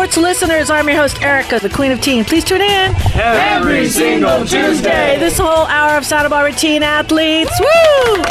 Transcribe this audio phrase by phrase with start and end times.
[0.00, 0.70] sports listeners.
[0.70, 2.24] I'm your host, Erica, the Queen of Teen.
[2.24, 5.18] Please tune in every single Tuesday.
[5.18, 7.52] This whole hour of Santa Barbara teen athletes.
[7.60, 8.22] Woo!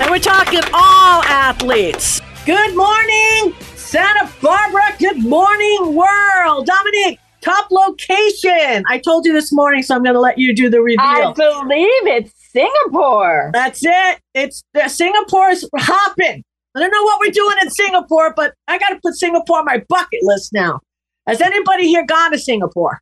[0.00, 2.20] And we're talking all athletes.
[2.44, 4.82] Good morning, Santa Barbara.
[4.98, 6.66] Good morning, world.
[6.66, 8.82] Dominique, top location.
[8.88, 10.98] I told you this morning, so I'm going to let you do the reveal.
[10.98, 13.52] I believe it's Singapore.
[13.52, 14.18] That's it.
[14.34, 16.42] It's the Singapore's hopping.
[16.74, 19.66] I don't know what we're doing in Singapore, but I got to put Singapore on
[19.66, 20.80] my bucket list now.
[21.26, 23.00] Has anybody here gone to Singapore?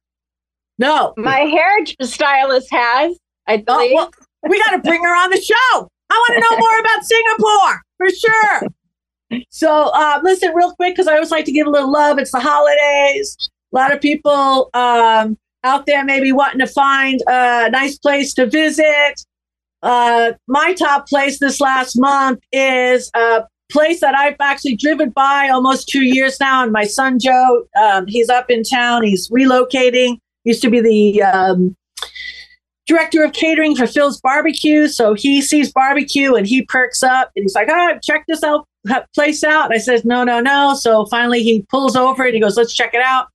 [0.79, 1.15] No.
[1.17, 3.17] My hair stylist has,
[3.47, 3.93] I oh, believe.
[3.93, 4.11] Oh, well,
[4.49, 5.89] we got to bring her on the show.
[6.11, 9.43] I want to know more about Singapore for sure.
[9.51, 12.19] So, uh, listen, real quick, because I always like to give a little love.
[12.19, 13.37] It's the holidays.
[13.73, 18.47] A lot of people um, out there maybe wanting to find a nice place to
[18.47, 19.25] visit.
[19.83, 25.49] Uh, my top place this last month is a place that I've actually driven by
[25.49, 26.63] almost two years now.
[26.63, 29.03] And my son Joe, um, he's up in town.
[29.03, 30.19] He's relocating.
[30.45, 31.77] Used to be the um,
[32.87, 34.89] director of catering for Phil's Barbecue.
[34.89, 38.67] So he sees barbecue and he perks up and he's like, "Oh, check this out
[39.15, 42.41] place out." And I says, "No, no, no." So finally he pulls over and he
[42.41, 43.27] goes, "Let's check it out."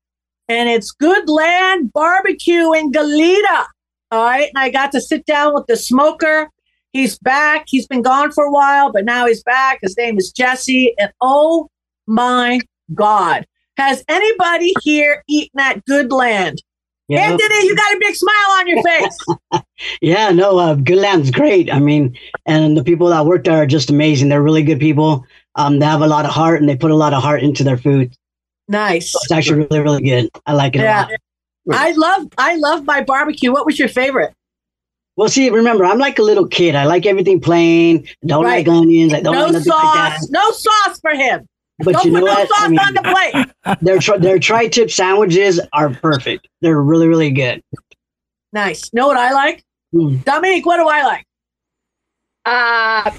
[0.47, 3.66] And it's Good Land Barbecue in Goleta.
[4.11, 4.50] All right.
[4.53, 6.50] And I got to sit down with the smoker.
[6.96, 7.66] He's back.
[7.68, 9.80] He's been gone for a while, but now he's back.
[9.82, 10.96] His name is Jesse.
[10.98, 11.68] And oh
[12.08, 12.62] my
[12.94, 16.64] God, has anybody here eaten at Good Land?
[17.10, 17.20] Yep.
[17.20, 19.62] Anthony, you got a big smile on your face.
[20.02, 21.70] yeah, no, uh, Good Land's great.
[21.70, 24.30] I mean, and the people that work there are just amazing.
[24.30, 25.26] They're really good people.
[25.56, 27.66] Um, they have a lot of heart and they put a lot of heart into
[27.66, 28.16] their food.
[28.70, 29.12] Nice.
[29.12, 30.30] So it's actually really, really good.
[30.46, 31.09] I like it yeah.
[31.70, 33.52] I love I love my barbecue.
[33.52, 34.34] What was your favorite?
[35.18, 36.76] Well, see, remember, I'm like a little kid.
[36.76, 38.06] I like everything plain.
[38.26, 38.68] Don't right.
[38.68, 39.14] like onions.
[39.14, 40.22] I don't no like sauce.
[40.22, 41.48] Like no sauce for him.
[41.80, 42.38] But don't you know put what?
[42.40, 43.78] No sauce I mean, on the plate.
[43.81, 46.48] their tri- their tri-tip sandwiches are perfect.
[46.62, 47.62] They're really really good.
[48.52, 48.94] Nice.
[48.94, 49.64] Know what I like?
[49.94, 50.24] Mm.
[50.24, 51.25] Dominique, what do I like?
[52.46, 53.12] Uh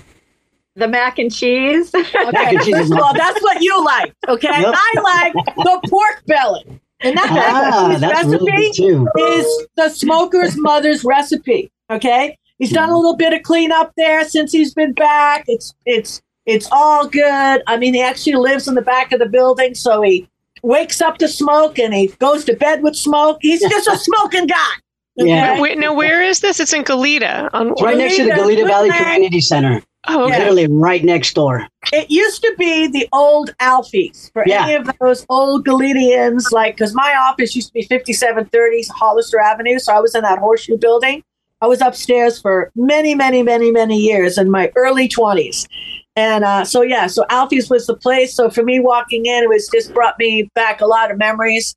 [0.75, 1.95] the mac and cheese.
[1.95, 4.15] Okay, mac and cheese first of all, that's what you like.
[4.29, 4.75] Okay, yep.
[4.75, 6.81] I like the pork belly.
[7.01, 11.71] And that ah, mac and cheese recipe really is the smoker's mother's recipe.
[11.91, 12.97] Okay, he's done a mm.
[12.97, 15.45] little bit of cleanup there since he's been back.
[15.47, 17.63] It's it's it's all good.
[17.67, 20.29] I mean, he actually lives in the back of the building, so he
[20.63, 23.39] wakes up to smoke and he goes to bed with smoke.
[23.41, 24.73] He's just a smoking guy.
[25.19, 25.29] Okay?
[25.29, 25.61] Yeah.
[25.61, 26.61] Wait, now, where is this?
[26.61, 27.49] It's in Goleta.
[27.53, 29.83] On it's right next to the Goleta Valley Community Center.
[30.09, 30.39] Oh, okay.
[30.39, 31.67] literally right next door.
[31.93, 34.65] It used to be the old Alfie's for yeah.
[34.65, 39.79] any of those old Goletians, like because my office used to be 5730 Hollister Avenue,
[39.79, 41.25] so I was in that horseshoe building.
[41.61, 45.67] I was upstairs for many, many, many, many years in my early 20s.
[46.15, 48.34] And uh, so, yeah, so Alfie's was the place.
[48.34, 51.75] So for me walking in, it was just brought me back a lot of memories.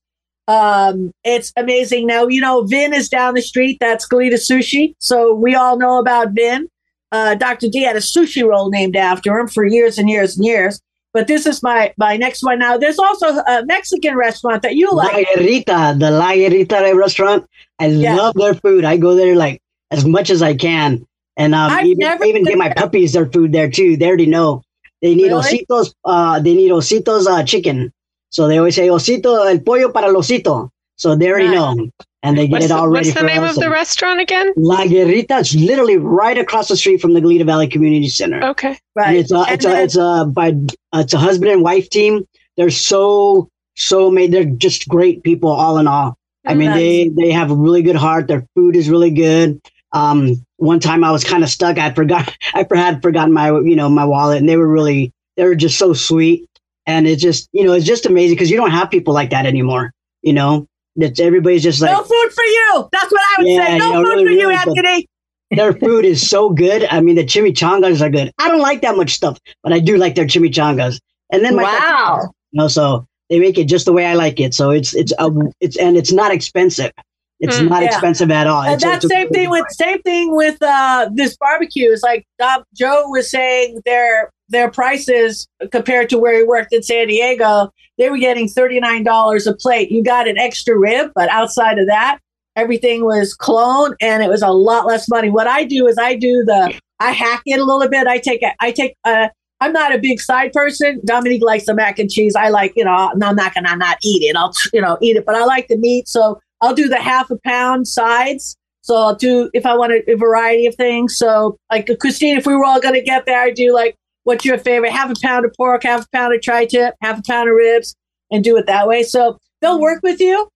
[0.48, 2.08] Um, it's amazing.
[2.08, 3.78] Now, you know, Vin is down the street.
[3.80, 4.96] That's Goleta Sushi.
[5.00, 6.68] So we all know about Vin.
[7.12, 7.68] Uh, Dr.
[7.70, 10.80] D had a sushi roll named after him for years and years and years.
[11.12, 12.78] But this is my my next one now.
[12.78, 15.14] There's also a Mexican restaurant that you like.
[15.14, 17.48] La Guerrita, the La Guerrita restaurant.
[17.80, 18.16] I yeah.
[18.16, 18.86] love their food.
[18.86, 19.60] I go there like
[19.92, 21.06] as much as I can.
[21.38, 23.96] And um, even, even get my puppies their food there too.
[23.96, 24.62] They already know.
[25.02, 25.66] They need really?
[25.70, 25.94] ositos.
[26.04, 27.94] Uh, they need ositos uh, chicken.
[28.30, 30.70] So they always say osito el pollo para el osito.
[30.98, 31.90] So they already know,
[32.24, 33.08] and they get what's it all the, ready.
[33.08, 34.52] What's the name of the restaurant again?
[34.58, 35.40] La Guerrita.
[35.40, 38.44] It's literally right across the street from the Goleta Valley Community Center.
[38.44, 39.08] Okay, right.
[39.08, 40.50] And it's a, it's a, it's a by
[40.94, 42.28] uh, it's a husband and wife team.
[42.58, 44.34] They're so so made.
[44.34, 46.18] They're just great people, all in all.
[46.46, 46.78] I mean, nice.
[46.78, 48.28] they they have a really good heart.
[48.28, 49.62] Their food is really good.
[49.92, 51.78] Um, one time I was kind of stuck.
[51.78, 55.46] I forgot, I had forgotten my, you know, my wallet and they were really, they
[55.46, 56.46] were just so sweet.
[56.86, 59.46] And it's just, you know, it's just amazing because you don't have people like that
[59.46, 59.92] anymore.
[60.22, 62.90] You know, it's everybody's just like, no food for you.
[62.92, 63.78] That's what I would yeah, say.
[63.78, 65.08] No you know, food really, for you, really, Anthony.
[65.52, 66.86] Their food is so good.
[66.92, 68.32] I mean, the chimichangas are good.
[68.38, 71.00] I don't like that much stuff, but I do like their chimichangas.
[71.32, 72.22] And then my wow,
[72.52, 74.54] you know, so they make it just the way I like it.
[74.54, 76.92] So it's it's a, it's and it's not expensive.
[77.40, 77.90] It's mm, not yeah.
[77.90, 78.64] expensive at all.
[78.64, 81.90] And that same thing with same thing with uh, this barbecue.
[81.90, 82.28] Is like
[82.76, 88.10] Joe was saying, their their prices compared to where he worked in San Diego, they
[88.10, 89.90] were getting thirty nine dollars a plate.
[89.90, 92.20] You got an extra rib, but outside of that,
[92.58, 95.30] everything was clone, and it was a lot less money.
[95.30, 98.08] What I do is I do the I hack it a little bit.
[98.08, 99.30] I take a, I take a,
[99.62, 101.02] I'm not a big side person.
[101.06, 102.36] Dominique likes the mac and cheese.
[102.36, 104.36] I like, you know, I'm not gonna not eat it.
[104.36, 106.08] I'll, you know, eat it, but I like the meat.
[106.08, 108.56] So I'll do the half a pound sides.
[108.82, 111.18] So I'll do if I want a, a variety of things.
[111.18, 114.58] So like Christine, if we were all gonna get there, I'd do like what's your
[114.58, 114.92] favorite?
[114.92, 117.96] Half a pound of pork, half a pound of tri-tip, half a pound of ribs,
[118.32, 119.04] and do it that way.
[119.04, 120.50] So they'll work with you.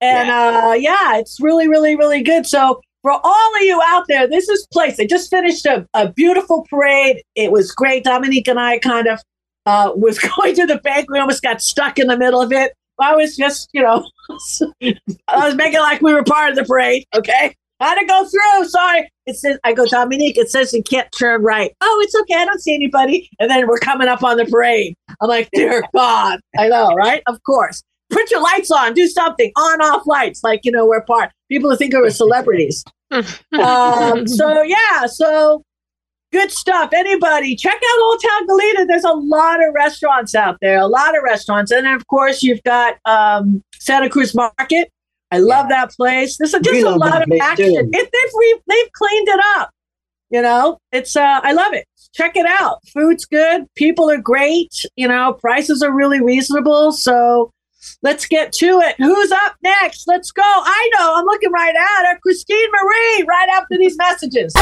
[0.00, 0.68] And yeah.
[0.68, 2.46] uh yeah, it's really, really, really good.
[2.46, 4.96] So for all of you out there, this is place.
[4.96, 7.22] They just finished a, a beautiful parade.
[7.34, 8.04] It was great.
[8.04, 9.20] Dominique and I kind of
[9.66, 11.10] uh, was going to the bank.
[11.10, 12.72] We almost got stuck in the middle of it.
[13.00, 14.08] I was just, you know,
[15.28, 17.04] I was making like we were part of the parade.
[17.14, 17.54] Okay.
[17.80, 18.68] I had to go through.
[18.68, 19.08] Sorry.
[19.26, 21.70] It says, I go, Dominique, it says you can't turn right.
[21.80, 22.34] Oh, it's okay.
[22.34, 23.30] I don't see anybody.
[23.38, 24.94] And then we're coming up on the parade.
[25.20, 26.40] I'm like, dear God.
[26.58, 27.22] I know, right?
[27.26, 27.82] Of course.
[28.10, 30.42] Put your lights on, do something, on off lights.
[30.42, 31.30] Like, you know, we're part.
[31.50, 32.82] People think we're celebrities.
[33.10, 35.06] um, so, yeah.
[35.06, 35.62] So,
[36.32, 36.90] good stuff.
[36.94, 38.86] Anybody, check out Old Town Goleta.
[38.86, 41.70] There's a lot of restaurants out there, a lot of restaurants.
[41.70, 44.90] And of course, you've got um, Santa Cruz Market
[45.30, 45.80] I love yeah.
[45.80, 46.38] that place.
[46.38, 47.90] There's a, just a lot of action.
[47.92, 49.70] If they've re- they've cleaned it up,
[50.30, 51.86] you know, it's uh, I love it.
[52.14, 52.78] Check it out.
[52.94, 53.66] Food's good.
[53.74, 54.84] People are great.
[54.96, 56.92] You know, prices are really reasonable.
[56.92, 57.50] So
[58.02, 58.96] let's get to it.
[58.98, 60.06] Who's up next?
[60.06, 60.42] Let's go.
[60.44, 61.14] I know.
[61.16, 62.18] I'm looking right at her.
[62.20, 63.24] Christine Marie.
[63.28, 64.52] Right after these messages.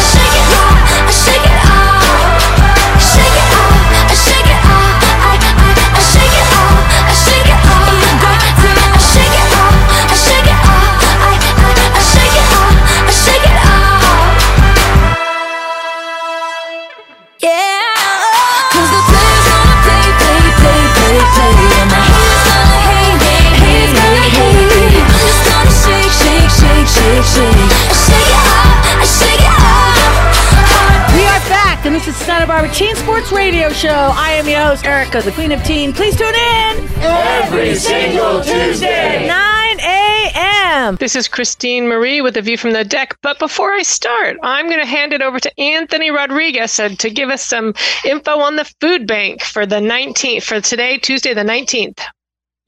[31.86, 33.88] And this is Santa Barbara Teen Sports Radio Show.
[33.88, 35.92] I am your host, Erica, the Queen of Teen.
[35.92, 40.96] Please tune in every single Tuesday, 9 a.m.
[40.96, 43.16] This is Christine Marie with a view from the deck.
[43.22, 47.28] But before I start, I'm going to hand it over to Anthony Rodriguez to give
[47.28, 47.72] us some
[48.04, 52.00] info on the food bank for the 19th, for today, Tuesday, the 19th.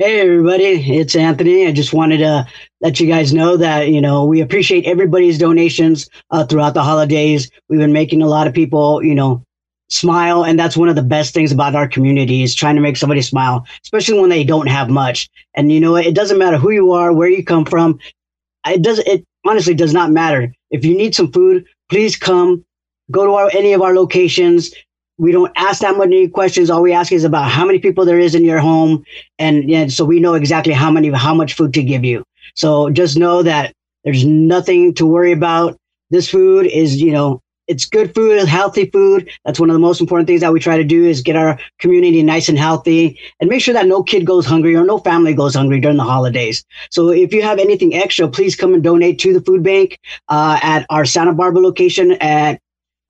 [0.01, 1.67] Hey, everybody, it's Anthony.
[1.67, 2.47] I just wanted to
[2.81, 7.51] let you guys know that, you know, we appreciate everybody's donations uh, throughout the holidays.
[7.69, 9.43] We've been making a lot of people, you know,
[9.89, 10.45] smile.
[10.45, 13.23] And that's one of the best things about our community is trying to make somebody
[13.23, 15.29] smile, especially when they don't have much.
[15.55, 16.07] And, you know, what?
[16.07, 17.99] it doesn't matter who you are, where you come from.
[18.69, 20.55] It does, it honestly does not matter.
[20.71, 22.65] If you need some food, please come
[23.11, 24.73] go to our, any of our locations
[25.19, 26.71] we don't ask that many questions.
[26.71, 29.05] All we ask is about how many people there is in your home,
[29.39, 32.25] and, and so we know exactly how many, how much food to give you.
[32.55, 33.75] So just know that
[34.05, 35.77] there's nothing to worry about.
[36.11, 39.29] This food is, you know, it's good food, healthy food.
[39.45, 41.59] That's one of the most important things that we try to do is get our
[41.79, 45.35] community nice and healthy and make sure that no kid goes hungry or no family
[45.35, 46.65] goes hungry during the holidays.
[46.91, 49.99] So if you have anything extra, please come and donate to the food bank
[50.29, 52.59] uh, at our Santa Barbara location at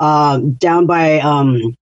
[0.01, 1.77] uh, down by um,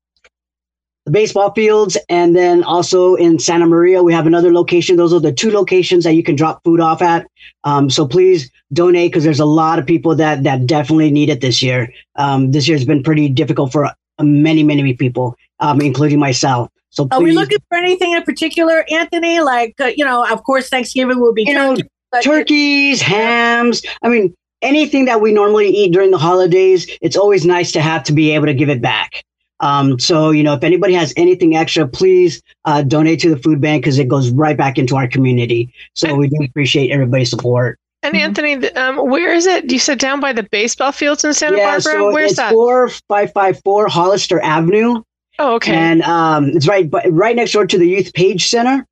[1.06, 4.97] the baseball fields, and then also in Santa Maria, we have another location.
[4.97, 7.26] Those are the two locations that you can drop food off at.
[7.62, 11.41] Um, so please donate because there's a lot of people that that definitely need it
[11.41, 11.93] this year.
[12.17, 13.88] Um, this year's been pretty difficult for
[14.20, 16.70] many, many people, um, including myself.
[16.91, 19.41] So please, are we looking for anything in particular, Anthony?
[19.41, 21.76] Like uh, you know, of course, Thanksgiving will be you know
[22.20, 23.81] turkeys, hams.
[24.03, 26.91] I mean, anything that we normally eat during the holidays.
[27.00, 29.22] It's always nice to have to be able to give it back.
[29.60, 33.60] Um, so, you know, if anybody has anything extra, please uh, donate to the food
[33.60, 35.72] bank because it goes right back into our community.
[35.94, 37.79] So we do appreciate everybody's support.
[38.03, 38.17] And.
[38.17, 39.70] Anthony, um, where is it?
[39.72, 41.93] You said down by the baseball fields in Santa yeah, Barbara.
[41.93, 42.53] So Where's it's that?
[42.53, 45.03] Four five five four Hollister Avenue.
[45.39, 45.75] Oh, okay.
[45.75, 48.86] And um, it's right, right next door to the Youth Page Center.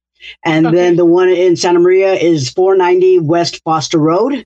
[0.44, 0.76] And okay.
[0.76, 4.44] then the one in Santa Maria is 490 West Foster Road,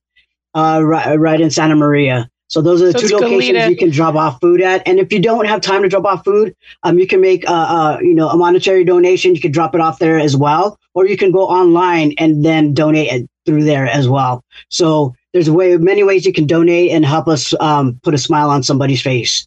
[0.54, 2.28] uh, right, right in Santa Maria.
[2.48, 3.70] So those are the so two locations Goleta.
[3.70, 4.86] you can drop off food at.
[4.86, 7.52] And if you don't have time to drop off food, um, you can make a,
[7.52, 9.34] a, you know a monetary donation.
[9.34, 12.72] You can drop it off there as well, or you can go online and then
[12.72, 14.42] donate it through there as well.
[14.70, 18.18] So there's a way, many ways you can donate and help us um, put a
[18.18, 19.46] smile on somebody's face.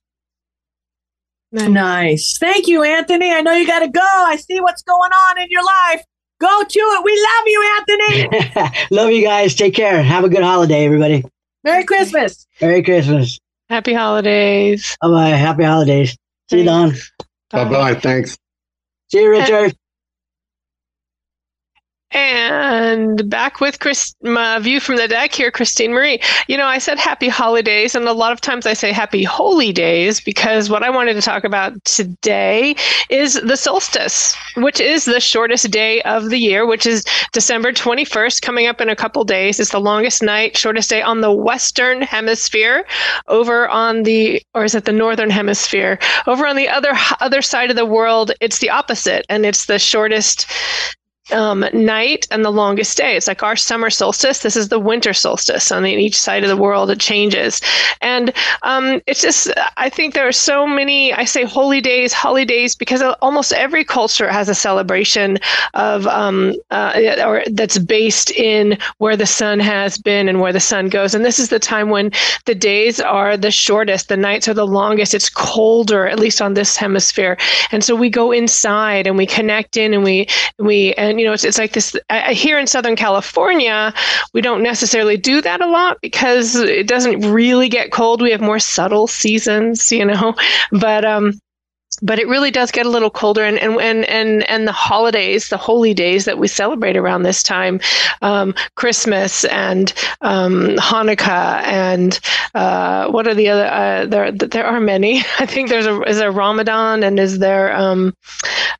[1.51, 2.37] Nice.
[2.37, 3.31] Thank you, Anthony.
[3.31, 3.99] I know you got to go.
[4.01, 6.03] I see what's going on in your life.
[6.39, 7.03] Go to it.
[7.03, 8.77] We love you, Anthony.
[8.91, 9.53] love you guys.
[9.53, 10.01] Take care.
[10.01, 11.23] Have a good holiday, everybody.
[11.63, 12.47] Merry Christmas.
[12.61, 13.39] Merry Christmas.
[13.69, 14.97] Happy holidays.
[15.01, 15.29] Bye bye.
[15.29, 16.17] Happy holidays.
[16.49, 16.93] See you, Don.
[17.51, 17.95] Bye bye.
[17.95, 18.37] Thanks.
[19.11, 19.75] See you, Richard.
[22.11, 26.19] And back with Chris, my view from the deck here, Christine Marie.
[26.47, 29.71] You know, I said happy holidays, and a lot of times I say happy holy
[29.71, 32.75] days because what I wanted to talk about today
[33.09, 38.41] is the solstice, which is the shortest day of the year, which is December 21st,
[38.41, 39.59] coming up in a couple days.
[39.59, 42.85] It's the longest night, shortest day on the Western Hemisphere.
[43.27, 45.97] Over on the, or is it the Northern Hemisphere?
[46.27, 46.91] Over on the other
[47.21, 50.45] other side of the world, it's the opposite, and it's the shortest
[51.31, 53.15] um, night and the longest day.
[53.15, 54.39] It's like our summer solstice.
[54.39, 55.71] This is the winter solstice.
[55.71, 57.61] On each side of the world, it changes,
[58.01, 59.49] and um, it's just.
[59.77, 61.13] I think there are so many.
[61.13, 65.37] I say holy days, holidays, because almost every culture has a celebration
[65.73, 70.59] of um, uh, or that's based in where the sun has been and where the
[70.59, 71.13] sun goes.
[71.13, 72.11] And this is the time when
[72.45, 75.13] the days are the shortest, the nights are the longest.
[75.13, 77.37] It's colder, at least on this hemisphere,
[77.71, 81.33] and so we go inside and we connect in and we we and you know,
[81.33, 81.95] it's, it's like this.
[82.31, 83.93] Here in Southern California,
[84.33, 88.21] we don't necessarily do that a lot because it doesn't really get cold.
[88.21, 90.35] We have more subtle seasons, you know,
[90.71, 91.39] but um,
[92.01, 93.43] but it really does get a little colder.
[93.43, 97.43] And and and and, and the holidays the holy days that we celebrate around this
[97.43, 97.79] time
[98.21, 102.19] um, christmas and um, hanukkah and
[102.55, 105.19] uh, what are the other uh, there there are many.
[105.39, 108.15] I think there's a is there ramadan and is there um,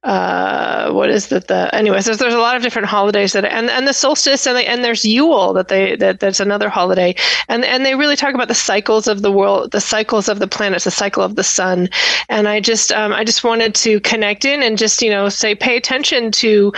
[0.03, 3.69] uh, what is that the anyways there's, there's a lot of different holidays that and
[3.69, 7.15] and the solstice and, and there's yule that they that that's another holiday.
[7.47, 10.47] And and they really talk about the cycles of the world the cycles of the
[10.47, 11.89] planets the cycle of the sun.
[12.29, 15.55] And i just um, I just wanted to connect in and just you know say
[15.55, 16.73] pay attention to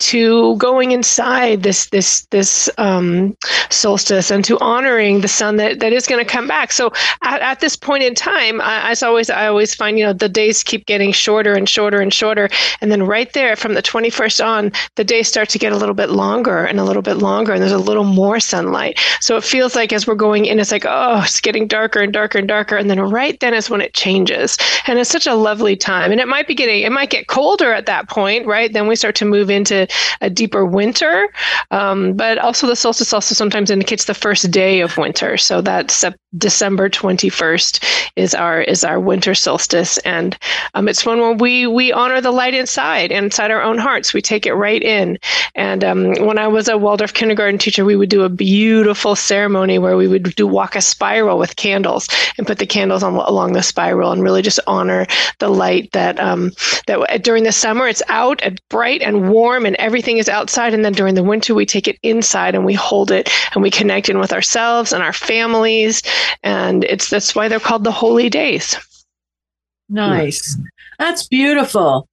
[0.00, 3.36] to going inside this this this um,
[3.70, 6.72] solstice and to honoring the sun that, that is going to come back.
[6.72, 10.12] So at, at this point in time, I, as always, I always find you know
[10.12, 12.48] the days keep getting shorter and shorter and shorter,
[12.80, 15.94] and then right there from the 21st on, the days start to get a little
[15.94, 18.98] bit longer and a little bit longer, and there's a little more sunlight.
[19.20, 22.12] So it feels like as we're going in, it's like oh, it's getting darker and
[22.12, 25.34] darker and darker, and then right then is when it changes, and it's such a
[25.34, 26.12] lovely time.
[26.12, 28.72] And it might be getting, it might get colder at that point, right?
[28.72, 29.86] Then we start to move into
[30.20, 31.28] a deeper winter.
[31.70, 35.36] Um, but also, the solstice also sometimes indicates the first day of winter.
[35.36, 36.04] So that's
[36.36, 40.36] December 21st is our is our winter solstice, and
[40.74, 44.12] um, it's one where we we honor the light inside, inside our own hearts.
[44.12, 45.18] We take it right in.
[45.54, 49.78] And um, when I was a Waldorf kindergarten teacher, we would do a beautiful ceremony
[49.78, 53.52] where we would do walk a spiral with candles and put the candles on, along
[53.52, 55.06] the spiral and really just honor
[55.38, 56.50] the light that um,
[56.86, 60.84] that during the summer it's out and bright and warm and everything is outside, and
[60.84, 64.08] then during the winter we take it inside and we hold it and we connect
[64.08, 66.02] in with ourselves and our families,
[66.42, 68.76] and it's that's why they're called the holy days.
[69.88, 70.58] Nice,
[70.98, 72.08] that's beautiful.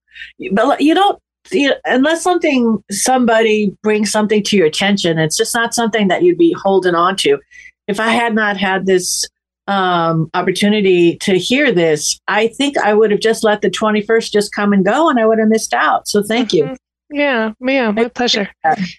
[0.52, 1.20] But you don't
[1.52, 6.38] you, unless something somebody brings something to your attention, it's just not something that you'd
[6.38, 7.40] be holding on to.
[7.88, 9.26] If I had not had this
[9.68, 14.54] um, opportunity to hear this, I think I would have just let the 21st just
[14.54, 16.08] come and go and I would have missed out.
[16.08, 16.72] So thank mm-hmm.
[16.72, 16.78] you.
[17.14, 18.50] Yeah, yeah, my pleasure.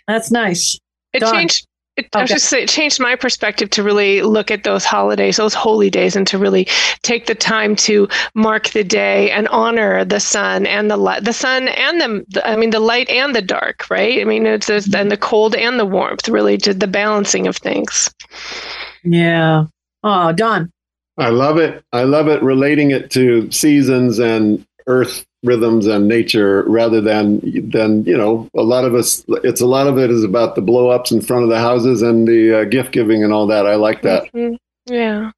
[0.06, 0.78] That's nice.
[1.12, 1.32] It Don.
[1.32, 1.66] changed.
[2.02, 2.18] It, okay.
[2.18, 5.54] I was just say, it changed my perspective to really look at those holidays, those
[5.54, 6.66] holy days, and to really
[7.02, 11.32] take the time to mark the day and honor the sun and the light, the
[11.32, 14.20] sun and the, I mean, the light and the dark, right?
[14.20, 17.56] I mean, it's, it's and the cold and the warmth, really, to the balancing of
[17.56, 18.12] things.
[19.04, 19.66] Yeah,
[20.04, 20.72] Oh, Don.
[21.18, 21.84] I love it.
[21.92, 28.04] I love it relating it to seasons and earth rhythms and nature rather than than
[28.04, 30.88] you know a lot of us it's a lot of it is about the blow
[30.88, 33.74] ups in front of the houses and the uh, gift giving and all that i
[33.74, 34.54] like that mm-hmm.
[34.92, 35.30] yeah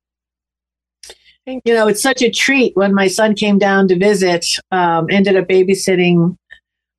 [1.46, 1.60] you.
[1.64, 5.36] you know it's such a treat when my son came down to visit um, ended
[5.36, 6.36] up babysitting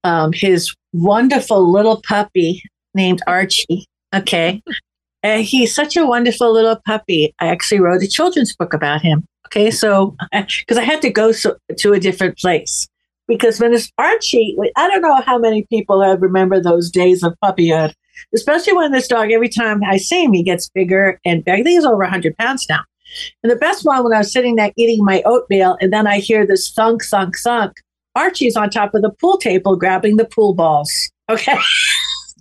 [0.03, 2.63] um, his wonderful little puppy
[2.95, 3.85] named archie
[4.15, 4.61] okay
[5.21, 7.33] and he's such a wonderful little puppy.
[7.39, 9.25] I actually wrote a children's book about him.
[9.47, 12.87] Okay, so because I had to go so, to a different place
[13.27, 17.35] because when it's Archie, I don't know how many people have remember those days of
[17.43, 17.93] puppyhood,
[18.33, 21.57] especially when this dog, every time I see him, he gets bigger and bigger.
[21.57, 22.81] I think he's over 100 pounds now.
[23.43, 26.19] And the best one when I was sitting there eating my oatmeal, and then I
[26.19, 27.73] hear this thunk, thunk, thunk.
[28.15, 30.91] Archie's on top of the pool table grabbing the pool balls.
[31.29, 31.57] Okay.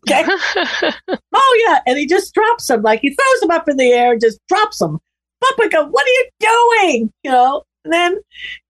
[0.06, 0.22] Okay.
[1.34, 4.12] oh yeah, and he just drops them like he throws them up in the air
[4.12, 4.98] and just drops them.
[5.42, 7.12] Papa go, what are you doing?
[7.22, 7.62] You know.
[7.84, 8.20] And then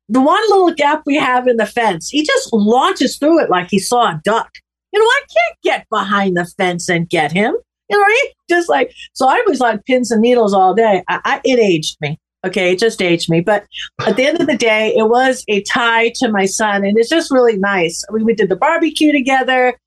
[0.08, 3.68] the one little gap we have in the fence, he just launches through it like
[3.70, 4.50] he saw a duck.
[4.92, 7.56] You know, I can't get behind the fence and get him.
[7.90, 9.28] You know, he just like so.
[9.28, 11.02] I was like pins and needles all day.
[11.08, 12.18] I, I, it aged me.
[12.46, 13.40] Okay, it just aged me.
[13.40, 13.66] But
[14.06, 17.08] at the end of the day, it was a tie to my son, and it's
[17.08, 18.04] just really nice.
[18.12, 19.78] We, we did the barbecue together.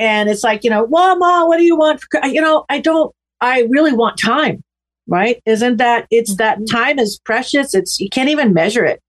[0.00, 2.00] And it's like, you know, well, mom, what do you want?
[2.22, 4.62] You know, I don't, I really want time,
[5.08, 5.42] right?
[5.44, 6.66] Isn't that, it's that mm-hmm.
[6.66, 7.74] time is precious.
[7.74, 9.02] It's, you can't even measure it.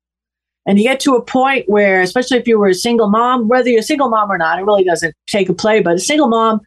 [0.70, 3.70] And you get to a point where, especially if you were a single mom, whether
[3.70, 6.28] you're a single mom or not, it really doesn't take a play, but a single
[6.28, 6.62] mom,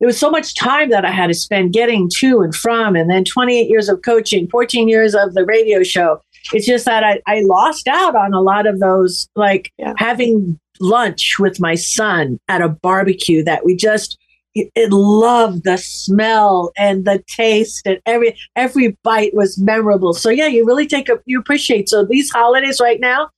[0.00, 3.08] there was so much time that I had to spend getting to and from, and
[3.08, 6.20] then 28 years of coaching, 14 years of the radio show.
[6.52, 9.94] It's just that I, I lost out on a lot of those, like yeah.
[9.98, 14.18] having lunch with my son at a barbecue that we just
[14.56, 20.12] it, it loved the smell and the taste and every every bite was memorable.
[20.12, 21.88] So yeah, you really take a you appreciate.
[21.88, 23.30] So these holidays right now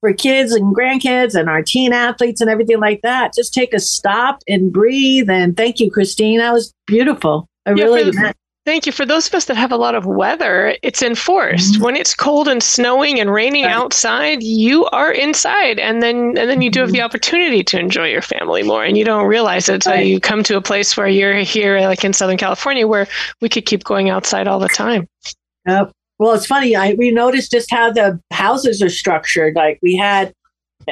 [0.00, 3.80] for kids and grandkids and our teen athletes and everything like that, just take a
[3.80, 5.28] stop and breathe.
[5.28, 6.38] And thank you, Christine.
[6.38, 7.48] That was beautiful.
[7.66, 8.12] I yeah, really
[8.66, 8.92] Thank you.
[8.92, 11.74] For those of us that have a lot of weather, it's enforced.
[11.74, 11.82] Mm-hmm.
[11.82, 13.72] When it's cold and snowing and raining right.
[13.72, 17.06] outside, you are inside, and then and then you do have the mm-hmm.
[17.06, 20.06] opportunity to enjoy your family more, and you don't realize it until right.
[20.06, 23.08] you come to a place where you're here, like in Southern California, where
[23.40, 25.08] we could keep going outside all the time.
[25.66, 25.92] Yep.
[26.20, 26.76] Well, it's funny.
[26.76, 29.56] I we noticed just how the houses are structured.
[29.56, 30.34] Like we had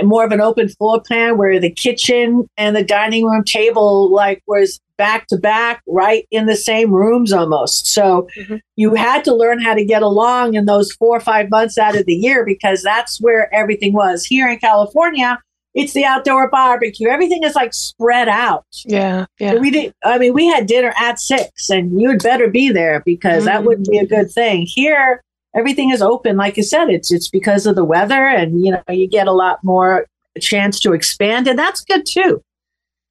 [0.03, 4.43] more of an open floor plan where the kitchen and the dining room table like
[4.47, 8.57] was back to back right in the same rooms almost so mm-hmm.
[8.77, 11.97] you had to learn how to get along in those four or five months out
[11.97, 15.39] of the year because that's where everything was here in california
[15.79, 20.35] it's the outdoor barbecue everything is like spread out yeah yeah we did i mean
[20.35, 23.47] we had dinner at six and you'd better be there because mm-hmm.
[23.47, 25.23] that wouldn't be a good thing here
[25.55, 26.37] everything is open.
[26.37, 29.33] Like you said, it's it's because of the weather, and you know you get a
[29.33, 30.07] lot more
[30.41, 32.43] chance to expand, and that's good too.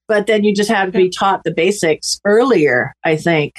[0.07, 2.93] But then you just have to be taught the basics earlier.
[3.03, 3.53] I think.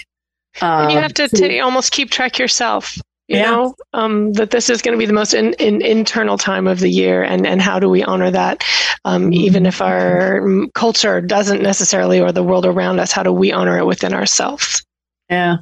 [0.60, 2.98] Um, you have to, to almost keep track yourself.
[3.28, 3.50] You yeah.
[3.50, 6.80] know um, that this is going to be the most in, in, internal time of
[6.80, 8.64] the year, and and how do we honor that,
[9.04, 9.34] um, mm-hmm.
[9.34, 10.42] even if our
[10.74, 14.82] culture doesn't necessarily, or the world around us, how do we honor it within ourselves?
[15.28, 15.58] Yeah,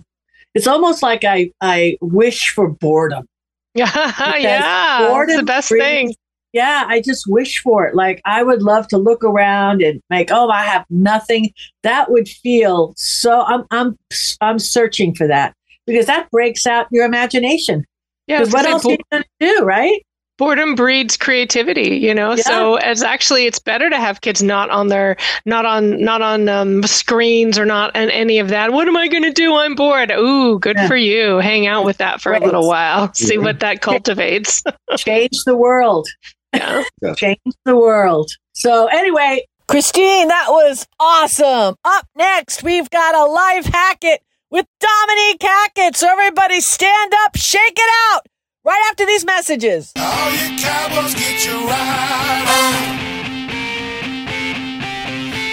[0.55, 3.27] it's almost like I I wish for boredom.
[3.75, 6.15] Yeah, yeah, boredom the best brings, thing.
[6.53, 7.97] Yeah, I just wish for it.
[7.97, 11.51] Like I would love to look around and make, oh, I have nothing.
[11.83, 13.43] That would feel so.
[13.43, 13.99] I'm I'm
[14.41, 15.56] I'm searching for that
[15.87, 17.85] because that breaks out your imagination.
[18.27, 20.03] Yeah, what else are you going to do, right?
[20.39, 22.35] boredom breeds creativity you know?
[22.35, 22.43] Yeah.
[22.43, 26.49] so as actually it's better to have kids not on their not on not on
[26.49, 28.73] um, screens or not on any of that.
[28.73, 29.55] What am i going to do?
[29.55, 30.11] I'm bored.
[30.11, 30.89] Ooh good yeah.
[30.89, 31.39] for you.
[31.39, 33.13] Hang out with that for a little while.
[33.15, 34.63] See what that cultivates.
[34.97, 36.09] Change the world.
[36.53, 36.85] Yeah.
[37.17, 38.31] change the world.
[38.53, 41.75] So anyway christine that was awesome.
[41.85, 47.37] Up next we've got a live hack it with dominique hackett so everybody stand up
[47.37, 48.23] shake it out
[48.65, 49.93] right after these messages.
[49.97, 52.97] All you cowboys get your ride on.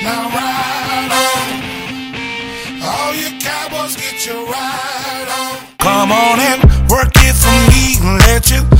[0.03, 1.47] Now ride on.
[2.83, 5.57] All you cowboys get your ride on.
[5.77, 8.72] Come on and work it for me and let your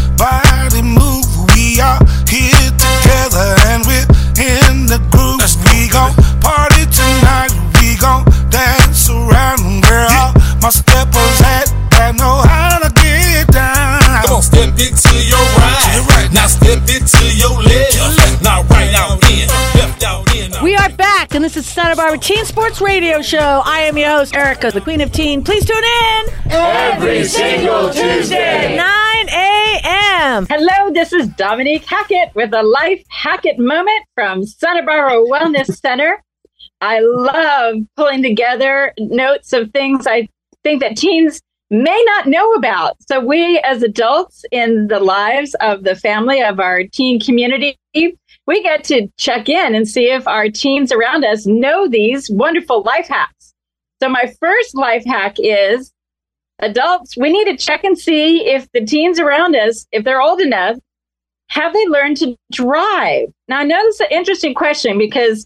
[10.64, 14.24] My steppers at that know how to get down.
[14.24, 16.08] Come on, step it to your right.
[16.08, 16.32] right.
[16.32, 18.42] Now step it to your left.
[18.42, 20.54] Now right out in, left out in.
[20.64, 23.62] We are back, and this is Santa Barbara Teen Sports Radio Show.
[23.66, 25.44] I am your host, Erica, the Queen of Teen.
[25.44, 30.48] Please tune in every single Tuesday, 9 a.m.
[30.50, 36.24] Hello, this is Dominique Hackett with a Life Hackett moment from Santa Barbara Wellness Center.
[36.80, 40.28] I love pulling together notes of things I
[40.64, 42.96] think that teens may not know about.
[43.08, 48.62] So, we as adults in the lives of the family of our teen community, we
[48.62, 53.08] get to check in and see if our teens around us know these wonderful life
[53.08, 53.54] hacks.
[54.02, 55.92] So, my first life hack is
[56.60, 60.42] adults, we need to check and see if the teens around us, if they're old
[60.42, 60.78] enough,
[61.48, 63.30] have they learned to drive?
[63.48, 65.46] Now, I know this is an interesting question because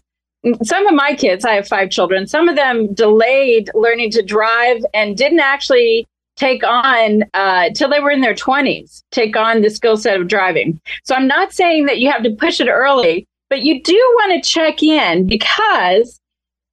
[0.62, 4.82] some of my kids, I have five children, some of them delayed learning to drive
[4.94, 6.06] and didn't actually
[6.38, 10.28] take on uh, till they were in their 20s take on the skill set of
[10.28, 10.80] driving.
[11.04, 14.42] So i'm not saying that you have to push it early but you do want
[14.42, 16.20] to check in because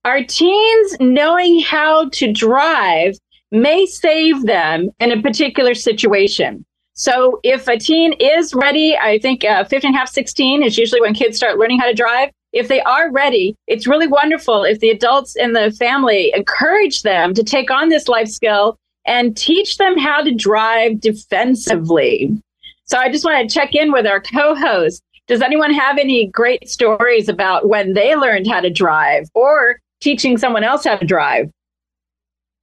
[0.04, 3.16] our teens knowing how to drive
[3.52, 6.66] may save them in a particular situation.
[6.94, 10.78] So if a teen is ready i think uh, 15 and a half 16 is
[10.78, 14.64] usually when kids start learning how to drive if they are ready it's really wonderful
[14.64, 19.38] if the adults in the family encourage them to take on this life skill and
[19.38, 22.42] teach them how to drive defensively.
[22.86, 25.02] So I just want to check in with our co host.
[25.28, 30.38] Does anyone have any great stories about when they learned how to drive or teaching
[30.38, 31.50] someone else how to drive?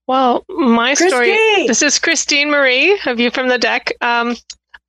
[0.07, 1.09] Well, my Christine.
[1.11, 1.67] story.
[1.67, 3.93] This is Christine Marie, a You from the deck.
[4.01, 4.37] Um,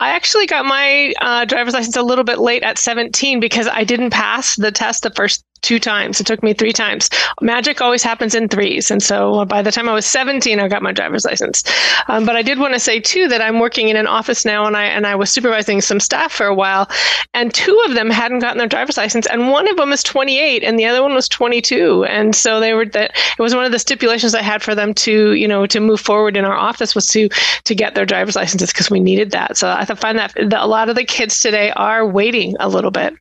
[0.03, 3.85] I actually got my uh, driver's license a little bit late at 17 because I
[3.85, 6.19] didn't pass the test the first two times.
[6.19, 7.09] It took me three times.
[7.41, 8.91] Magic always happens in threes.
[8.91, 11.63] And so by the time I was 17, I got my driver's license.
[12.07, 14.65] Um, but I did want to say too that I'm working in an office now
[14.65, 16.89] and I and I was supervising some staff for a while
[17.33, 20.63] and two of them hadn't gotten their driver's license and one of them was 28
[20.63, 22.05] and the other one was 22.
[22.05, 24.93] And so they were that it was one of the stipulations I had for them
[24.95, 27.29] to, you know, to move forward in our office was to
[27.63, 29.57] to get their driver's licenses because we needed that.
[29.57, 32.91] So I find that, that a lot of the kids today are waiting a little
[32.91, 33.15] bit.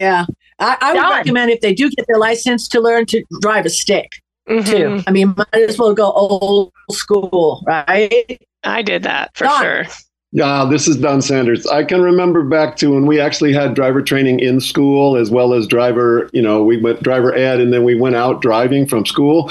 [0.00, 0.24] Yeah.
[0.58, 3.70] I, I would recommend if they do get their license to learn to drive a
[3.70, 4.10] stick
[4.48, 4.68] mm-hmm.
[4.68, 5.02] too.
[5.06, 8.40] I mean, might as well go old school, right?
[8.64, 9.62] I did that for Don.
[9.62, 9.84] sure.
[10.32, 11.66] Yeah, this is Don Sanders.
[11.66, 15.52] I can remember back to when we actually had driver training in school as well
[15.52, 19.04] as driver, you know, we went driver ed and then we went out driving from
[19.04, 19.50] school.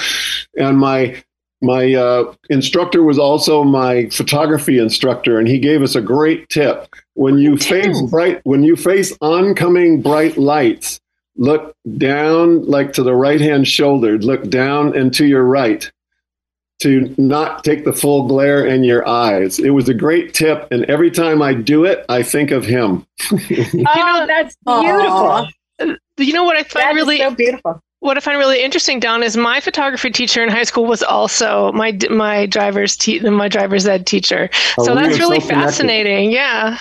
[0.57, 1.21] And my
[1.61, 6.93] my uh, instructor was also my photography instructor and he gave us a great tip.
[7.15, 11.01] When you face bright when you face oncoming bright lights
[11.35, 14.17] look down like to the right hand shoulder.
[14.17, 15.89] Look down and to your right
[16.81, 19.59] to not take the full glare in your eyes.
[19.59, 23.05] It was a great tip and every time i do it i think of him.
[23.31, 25.47] Oh that's beautiful.
[26.17, 29.23] You know what i find that really so beautiful what I find really interesting, Don,
[29.23, 33.85] is my photography teacher in high school was also my my driver's te- my driver's
[33.87, 34.49] ed teacher.
[34.77, 36.31] Oh, so that's really so fascinating.
[36.31, 36.77] Yeah.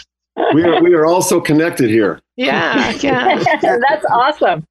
[0.54, 2.20] We are we are also connected here.
[2.36, 3.42] Yeah, yeah.
[3.62, 4.64] that's awesome.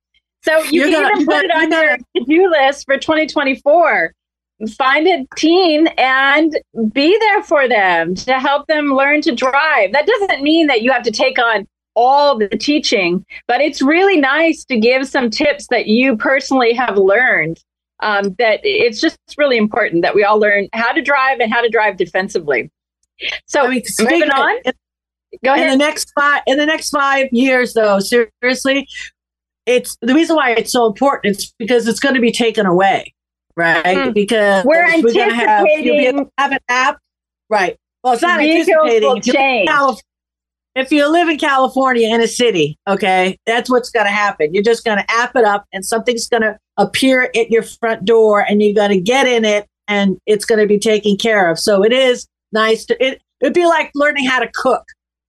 [0.43, 4.13] So you You're can gonna, even put it on your to-do list for 2024.
[4.77, 6.57] Find a teen and
[6.93, 9.91] be there for them to help them learn to drive.
[9.91, 14.21] That doesn't mean that you have to take on all the teaching, but it's really
[14.21, 17.59] nice to give some tips that you personally have learned.
[17.99, 21.61] Um, that it's just really important that we all learn how to drive and how
[21.61, 22.69] to drive defensively.
[23.47, 24.61] So I mean, moving on.
[25.43, 25.71] Go ahead.
[25.71, 28.87] In the next five in the next five years, though, seriously,
[29.65, 31.33] it's the reason why it's so important.
[31.33, 33.15] It's because it's going to be taken away,
[33.55, 33.83] right?
[33.83, 34.13] Mm.
[34.13, 35.35] Because we're anticipating
[35.95, 36.99] we're have, have an app,
[37.49, 37.75] right?
[38.03, 39.21] Well, it's not anticipating.
[39.23, 39.97] Change if you live
[40.77, 44.53] in California in a city, okay, that's what's going to happen.
[44.53, 48.05] You're just going to app it up and something's going to appear at your front
[48.05, 51.49] door and you're going to get in it and it's going to be taken care
[51.49, 51.59] of.
[51.59, 54.83] So it is nice to, it, it'd be like learning how to cook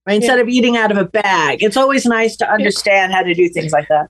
[0.07, 0.17] right?
[0.17, 0.43] instead yeah.
[0.43, 1.63] of eating out of a bag.
[1.63, 4.09] It's always nice to understand how to do things like that.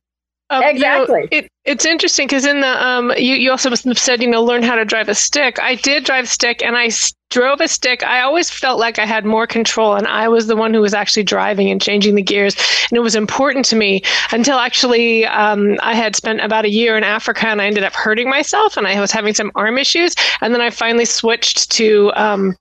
[0.51, 1.29] Um, exactly.
[1.31, 4.43] You know, it, it's interesting because in the um, you you also said you know
[4.43, 5.61] learn how to drive a stick.
[5.61, 6.91] I did drive stick, and I
[7.31, 8.03] drove a stick.
[8.03, 10.95] I always felt like I had more control, and I was the one who was
[10.95, 12.57] actually driving and changing the gears,
[12.91, 16.97] and it was important to me until actually um, I had spent about a year
[16.97, 20.15] in Africa, and I ended up hurting myself, and I was having some arm issues,
[20.41, 22.57] and then I finally switched to um,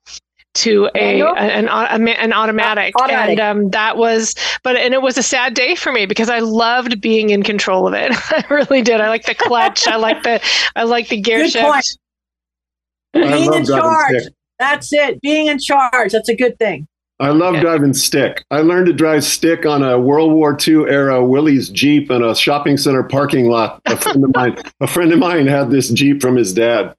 [0.58, 3.38] to a an, an, an automatic, automatic.
[3.38, 6.40] and um, that was but and it was a sad day for me because I
[6.40, 8.12] loved being in control of it.
[8.30, 9.00] I really did.
[9.00, 9.86] I like the clutch.
[9.86, 10.40] I like the
[10.74, 11.64] I like the gear good shift.
[11.64, 11.86] Point.
[13.12, 14.24] Being in charge.
[14.58, 15.20] That's it.
[15.20, 16.12] Being in charge.
[16.12, 16.88] That's a good thing.
[17.20, 17.62] I love yeah.
[17.62, 18.44] driving stick.
[18.52, 22.34] I learned to drive stick on a World War II era Willys Jeep in a
[22.34, 23.80] shopping center parking lot.
[23.86, 26.94] A friend of mine, a friend of mine had this Jeep from his dad.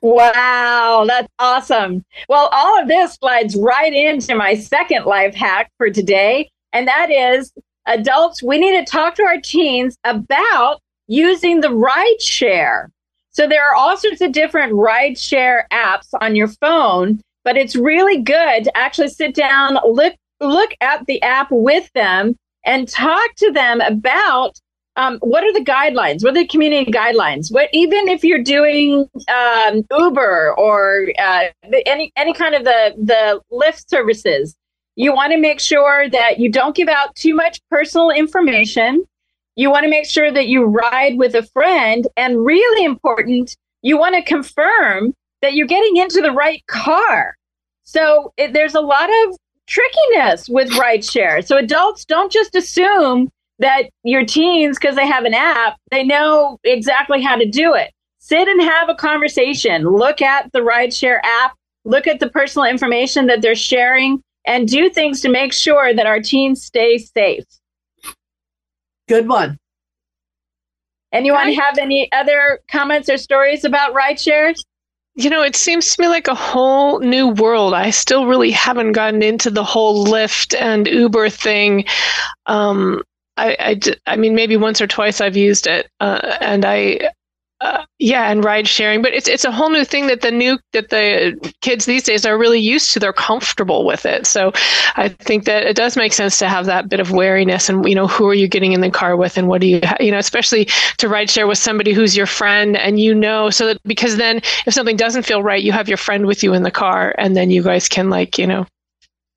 [0.00, 2.04] Wow, that's awesome.
[2.28, 7.10] Well, all of this slides right into my second life hack for today, and that
[7.10, 7.52] is
[7.86, 12.90] adults, we need to talk to our teens about using the ride share.
[13.30, 17.76] So there are all sorts of different ride share apps on your phone but it's
[17.76, 23.34] really good to actually sit down, look look at the app with them, and talk
[23.36, 24.58] to them about
[24.96, 26.22] um, what are the guidelines?
[26.22, 27.52] What are the community guidelines?
[27.52, 31.44] What even if you're doing um, Uber or uh,
[31.86, 34.54] any any kind of the the Lyft services,
[34.96, 39.04] you want to make sure that you don't give out too much personal information.
[39.56, 43.98] You want to make sure that you ride with a friend, and really important, you
[43.98, 47.36] want to confirm that you're getting into the right car.
[47.82, 51.44] So it, there's a lot of trickiness with rideshare.
[51.44, 56.58] So adults don't just assume that your teens, because they have an app, they know
[56.64, 57.92] exactly how to do it.
[58.18, 59.84] Sit and have a conversation.
[59.84, 61.54] Look at the rideshare app.
[61.84, 66.06] Look at the personal information that they're sharing and do things to make sure that
[66.06, 67.44] our teens stay safe.
[69.08, 69.58] Good one.
[71.12, 74.64] Anyone have any other comments or stories about ride shares?
[75.14, 77.72] You know, it seems to me like a whole new world.
[77.72, 81.84] I still really haven't gotten into the whole Lyft and Uber thing.
[82.46, 83.02] Um,
[83.36, 87.10] I, I, I mean, maybe once or twice I've used it, uh, and I,
[87.60, 90.58] Uh, yeah, and ride sharing, but it's it's a whole new thing that the new
[90.72, 92.98] that the kids these days are really used to.
[93.00, 94.52] They're comfortable with it, so
[94.96, 97.70] I think that it does make sense to have that bit of wariness.
[97.70, 99.80] And you know, who are you getting in the car with, and what do you
[100.00, 100.66] you know, especially
[100.98, 104.38] to ride share with somebody who's your friend, and you know, so that because then
[104.66, 107.34] if something doesn't feel right, you have your friend with you in the car, and
[107.36, 108.66] then you guys can like you know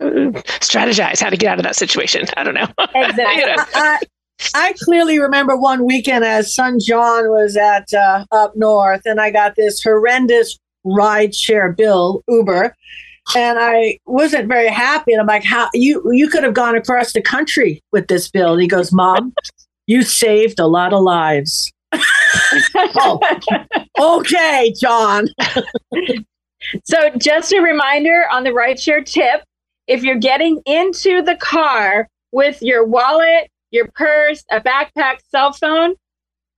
[0.01, 2.25] strategize how to get out of that situation.
[2.35, 2.67] I don't know.
[2.95, 3.41] Exactly.
[3.41, 3.63] You know.
[3.73, 3.99] I,
[4.53, 9.31] I clearly remember one weekend as son John was at uh, up north, and I
[9.31, 12.75] got this horrendous ride share bill Uber,
[13.35, 15.13] and I wasn't very happy.
[15.13, 18.53] And I'm like, "How you you could have gone across the country with this bill?"
[18.53, 19.33] And he goes, "Mom,
[19.87, 21.71] you saved a lot of lives."
[22.75, 23.19] oh,
[23.99, 25.29] okay, John.
[26.83, 29.43] So, just a reminder on the ride share tip
[29.87, 35.95] if you're getting into the car with your wallet, your purse, a backpack, cell phone,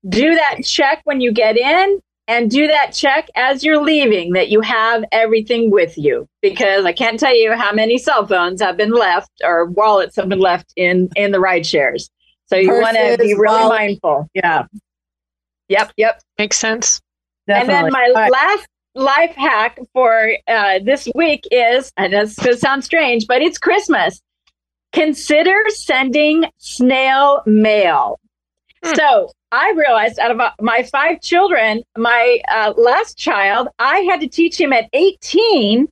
[0.07, 4.49] do that check when you get in and do that check as you're leaving that
[4.49, 8.77] you have everything with you because I can't tell you how many cell phones have
[8.77, 12.09] been left or wallets have been left in in the ride shares.
[12.45, 13.69] So you want to be really wallet.
[13.69, 14.29] mindful.
[14.33, 14.65] Yeah,
[15.69, 16.21] Yep, yep.
[16.37, 16.99] Makes sense.
[17.47, 17.75] definitely.
[17.75, 18.31] And then my All right.
[18.31, 23.41] last life hack for uh, this week is, and this going to sound strange, but
[23.41, 24.21] it's Christmas.
[24.91, 28.19] Consider sending snail mail.
[28.83, 28.93] Hmm.
[28.95, 34.19] So I realized out of uh, my five children, my uh, last child, I had
[34.21, 35.87] to teach him at 18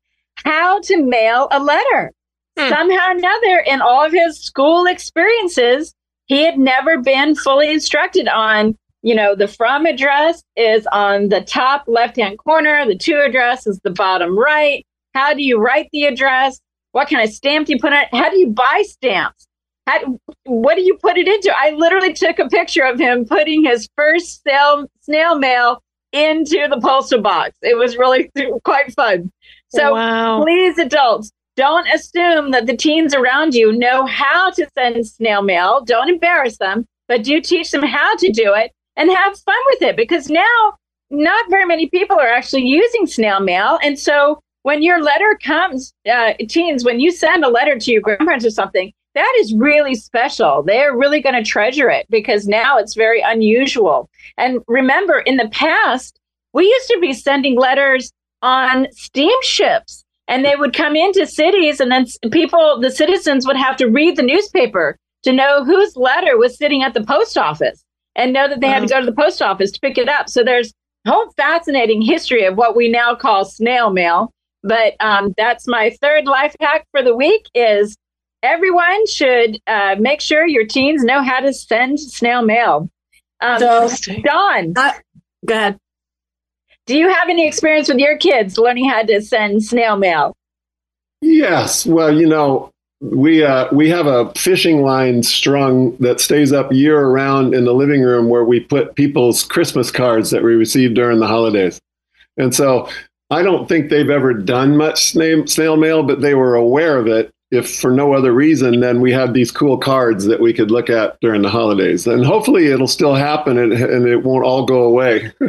[0.45, 2.11] how to mail a letter.
[2.57, 2.69] Hmm.
[2.69, 5.93] Somehow or another, in all of his school experiences,
[6.25, 11.41] he had never been fully instructed on you know, the from address is on the
[11.41, 14.85] top left hand corner, the to address is the bottom right.
[15.13, 16.59] How do you write the address?
[16.91, 18.09] What kind of stamp do you put on it?
[18.11, 19.47] How do you buy stamps?
[19.85, 21.53] How, what do you put it into?
[21.55, 25.81] I literally took a picture of him putting his first snail, snail mail
[26.11, 27.55] into the postal box.
[27.61, 28.29] It was really
[28.63, 29.31] quite fun.
[29.69, 30.43] So wow.
[30.43, 35.83] please, adults, don't assume that the teens around you know how to send snail mail.
[35.85, 39.83] Don't embarrass them, but do teach them how to do it and have fun with
[39.83, 40.73] it because now
[41.09, 43.79] not very many people are actually using snail mail.
[43.81, 48.01] And so when your letter comes, uh, teens, when you send a letter to your
[48.01, 50.61] grandparents or something, that is really special.
[50.61, 54.09] They're really going to treasure it because now it's very unusual.
[54.37, 56.19] And remember, in the past,
[56.53, 61.91] we used to be sending letters on steamships and they would come into cities and
[61.91, 66.55] then people the citizens would have to read the newspaper to know whose letter was
[66.55, 67.83] sitting at the post office
[68.17, 70.27] and know that they had to go to the post office to pick it up
[70.29, 70.73] so there's
[71.05, 74.31] a whole fascinating history of what we now call snail mail
[74.63, 77.95] but um, that's my third life hack for the week is
[78.43, 82.89] everyone should uh, make sure your teens know how to send snail mail
[83.41, 84.21] um, So- Interesting.
[84.23, 85.77] Don, Go ahead.
[86.87, 90.33] do you have any experience with your kids learning how to send snail mail
[91.21, 91.83] Yes.
[91.85, 97.07] Well, you know, we uh, we have a fishing line strung that stays up year
[97.07, 101.19] round in the living room where we put people's Christmas cards that we received during
[101.19, 101.79] the holidays.
[102.37, 102.89] And so
[103.29, 107.07] I don't think they've ever done much snail, snail mail, but they were aware of
[107.07, 107.31] it.
[107.49, 110.89] If for no other reason, then we had these cool cards that we could look
[110.89, 112.05] at during the holidays.
[112.05, 115.31] And hopefully it'll still happen and, and it won't all go away.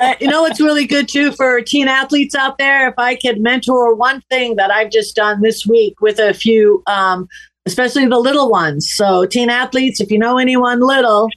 [0.00, 2.88] Uh, you know what's really good too for teen athletes out there?
[2.88, 6.82] If I could mentor one thing that I've just done this week with a few,
[6.86, 7.26] um,
[7.66, 8.88] especially the little ones.
[8.94, 11.28] So, teen athletes, if you know anyone little,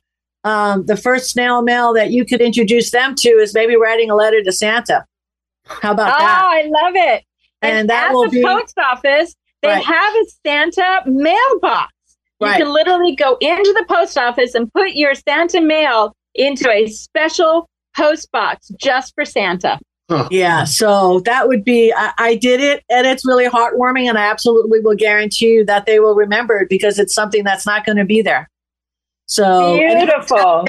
[0.43, 4.15] um, the first snail mail that you could introduce them to is maybe writing a
[4.15, 5.05] letter to Santa.
[5.65, 6.41] How about Oh, that?
[6.43, 7.23] Oh, I love it.
[7.63, 9.83] And, And that at will the be- post office, they Right.
[9.83, 11.91] have a Santa mailbox.
[12.39, 12.57] You Right.
[12.61, 17.67] can literally go into the post office and put your Santa mail into a special
[18.01, 19.79] post box just for Santa.
[20.29, 24.09] Yeah, so that would be, I, I did it and it's really heartwarming.
[24.09, 27.65] And I absolutely will guarantee you that they will remember it because it's something that's
[27.65, 28.49] not going to be there.
[29.27, 30.65] So, Beautiful.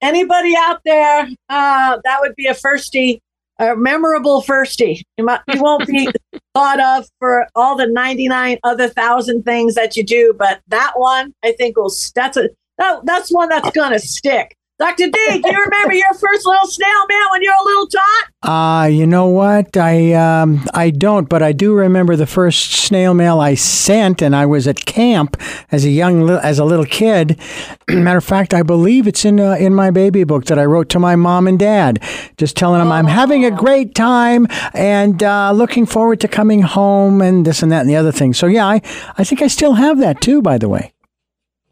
[0.00, 3.20] anybody out there, uh, that would be a firstie,
[3.58, 5.02] a memorable firstie.
[5.18, 6.08] You, might, you won't be
[6.54, 11.34] thought of for all the 99 other thousand things that you do, but that one,
[11.44, 14.56] I think will, s- that's a, that, that's one that's going to stick.
[14.78, 15.06] Dr.
[15.06, 18.24] D, do you remember your first little snail mail when you were a little tot?
[18.42, 19.74] Uh, you know what?
[19.74, 24.36] I um, I don't, but I do remember the first snail mail I sent, and
[24.36, 25.40] I was at camp
[25.72, 27.40] as a young as a little kid.
[27.88, 30.90] Matter of fact, I believe it's in uh, in my baby book that I wrote
[30.90, 32.02] to my mom and dad,
[32.36, 37.22] just telling them I'm having a great time and uh, looking forward to coming home
[37.22, 38.34] and this and that and the other thing.
[38.34, 38.82] So yeah, I
[39.16, 40.42] I think I still have that too.
[40.42, 40.92] By the way.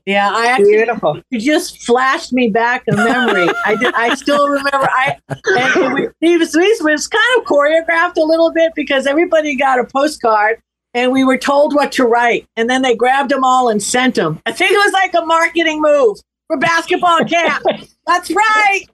[0.06, 1.20] Yeah, I actually Beautiful.
[1.30, 3.48] you just flashed me back a memory.
[3.64, 4.86] I did, I still remember.
[4.90, 9.78] I and it, was it was kind of choreographed a little bit because everybody got
[9.78, 10.60] a postcard
[10.92, 14.14] and we were told what to write, and then they grabbed them all and sent
[14.14, 14.40] them.
[14.46, 17.64] I think it was like a marketing move for basketball camp.
[18.06, 18.86] That's right.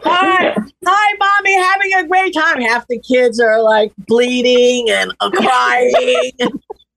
[0.00, 0.54] Hi,
[0.86, 2.60] hi, mommy, having a great time.
[2.60, 5.92] Half the kids are like bleeding and uh, crying.
[6.38, 6.46] Do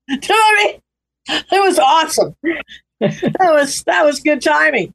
[0.08, 0.82] you know I mean?
[1.52, 2.36] It was awesome.
[3.00, 4.94] That was that was good timing.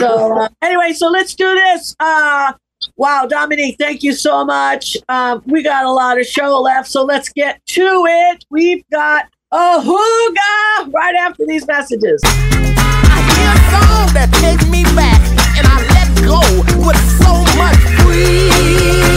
[0.00, 1.94] So uh, anyway, so let's do this.
[2.00, 2.52] Uh,
[2.96, 4.96] wow, Dominique, thank you so much.
[5.08, 8.44] Um, we got a lot of show left, so let's get to it.
[8.50, 12.20] We've got a hygge right after these messages.
[12.24, 15.20] I hear a song that takes me back,
[15.56, 16.40] and I let go
[16.86, 19.09] with so much freedom.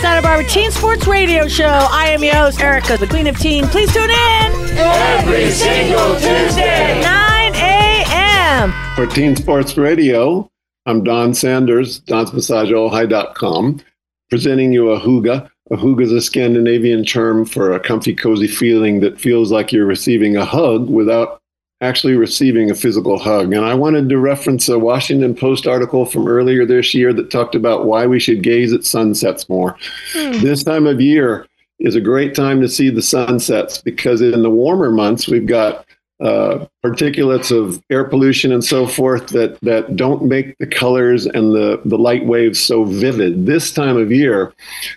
[0.00, 1.64] Santa Barbara Teen Sports Radio Show.
[1.66, 3.66] I am your host, Erica, the Queen of Teen.
[3.68, 7.00] Please tune in Every single Tuesday.
[7.00, 8.74] 9 a.m.
[8.94, 10.50] For Teen Sports Radio,
[10.84, 13.80] I'm Don Sanders, donsmassageallhigh.com,
[14.28, 15.50] presenting you a hygge.
[15.70, 19.86] A hygge is a Scandinavian term for a comfy, cozy feeling that feels like you're
[19.86, 21.40] receiving a hug without
[21.80, 23.52] actually receiving a physical hug.
[23.52, 27.54] And I wanted to reference a Washington Post article from earlier this year that talked
[27.54, 29.76] about why we should gaze at sunsets more.
[30.12, 30.32] Hmm.
[30.42, 31.46] This time of year
[31.78, 35.85] is a great time to see the sunsets because in the warmer months, we've got
[36.20, 41.54] uh, particulates of air pollution and so forth that that don't make the colors and
[41.54, 43.44] the the light waves so vivid.
[43.44, 44.54] This time of year,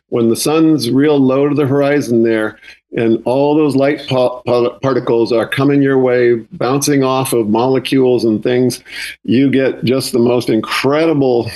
[0.07, 2.57] when the sun's real low to the horizon there,
[2.95, 4.41] and all those light pa-
[4.79, 8.83] particles are coming your way, bouncing off of molecules and things,
[9.23, 11.51] you get just the most incredible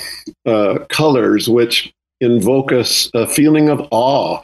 [0.46, 4.40] uh, colors, which invoke a, a feeling of awe.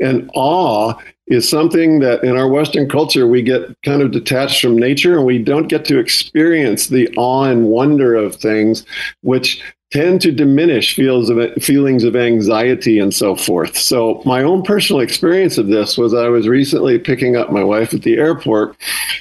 [0.00, 0.94] And awe
[1.32, 5.26] is something that in our Western culture we get kind of detached from nature and
[5.26, 8.84] we don't get to experience the awe and wonder of things,
[9.22, 13.76] which tend to diminish feels of feelings of anxiety and so forth.
[13.76, 17.92] So my own personal experience of this was I was recently picking up my wife
[17.92, 18.76] at the airport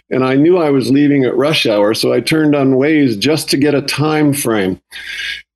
[0.09, 3.49] and I knew I was leaving at rush hour, so I turned on Waze just
[3.49, 4.81] to get a time frame.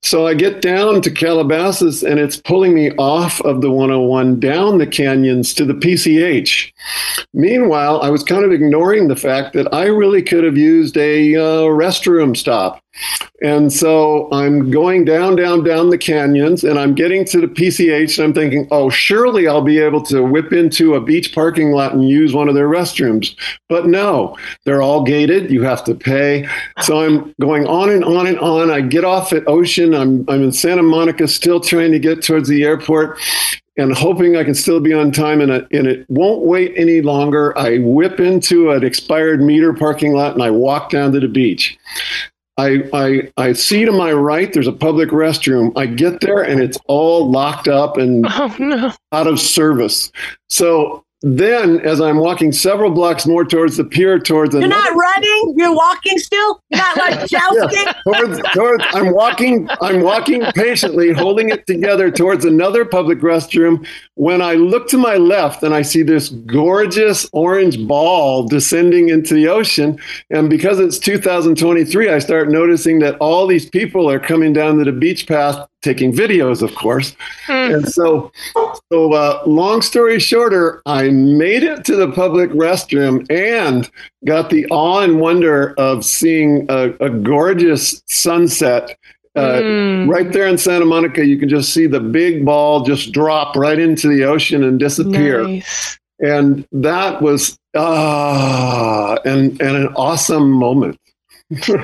[0.05, 4.77] So I get down to Calabasas and it's pulling me off of the 101 down
[4.77, 6.71] the canyons to the PCH.
[7.33, 11.35] Meanwhile, I was kind of ignoring the fact that I really could have used a
[11.35, 12.84] uh, restroom stop.
[13.41, 18.17] And so I'm going down, down, down the canyons, and I'm getting to the PCH,
[18.17, 21.93] and I'm thinking, oh, surely I'll be able to whip into a beach parking lot
[21.93, 23.35] and use one of their restrooms.
[23.67, 25.51] But no, they're all gated.
[25.51, 26.47] You have to pay.
[26.81, 28.71] So I'm going on and on and on.
[28.71, 29.93] I get off at Ocean.
[29.93, 33.19] I'm, I'm in Santa Monica, still trying to get towards the airport
[33.77, 37.01] and hoping I can still be on time and it, and it won't wait any
[37.01, 37.57] longer.
[37.57, 41.77] I whip into an expired meter parking lot and I walk down to the beach.
[42.57, 45.73] I, I I see to my right there's a public restroom.
[45.75, 48.91] I get there and it's all locked up and Oh no.
[49.11, 50.11] out of service.
[50.49, 54.91] So then, as I'm walking several blocks more towards the pier, towards the You're another
[54.91, 55.53] not running.
[55.57, 56.61] You're walking still.
[56.69, 57.93] You're not like jousting.
[58.03, 59.67] towards, towards, I'm walking.
[59.81, 63.87] I'm walking patiently, holding it together towards another public restroom.
[64.15, 69.33] When I look to my left and I see this gorgeous orange ball descending into
[69.33, 69.97] the ocean,
[70.29, 74.83] and because it's 2023, I start noticing that all these people are coming down to
[74.83, 77.15] the beach path, taking videos, of course.
[77.47, 78.31] And so,
[78.91, 83.89] so uh, long story shorter, I made it to the public restroom and
[84.25, 88.97] got the awe and wonder of seeing a, a gorgeous sunset.
[89.37, 90.09] Uh, Mm.
[90.09, 93.77] Right there in Santa Monica, you can just see the big ball just drop right
[93.77, 95.43] into the ocean and disappear.
[95.43, 95.99] Nice.
[96.21, 100.97] And that was ah, and and an awesome moment.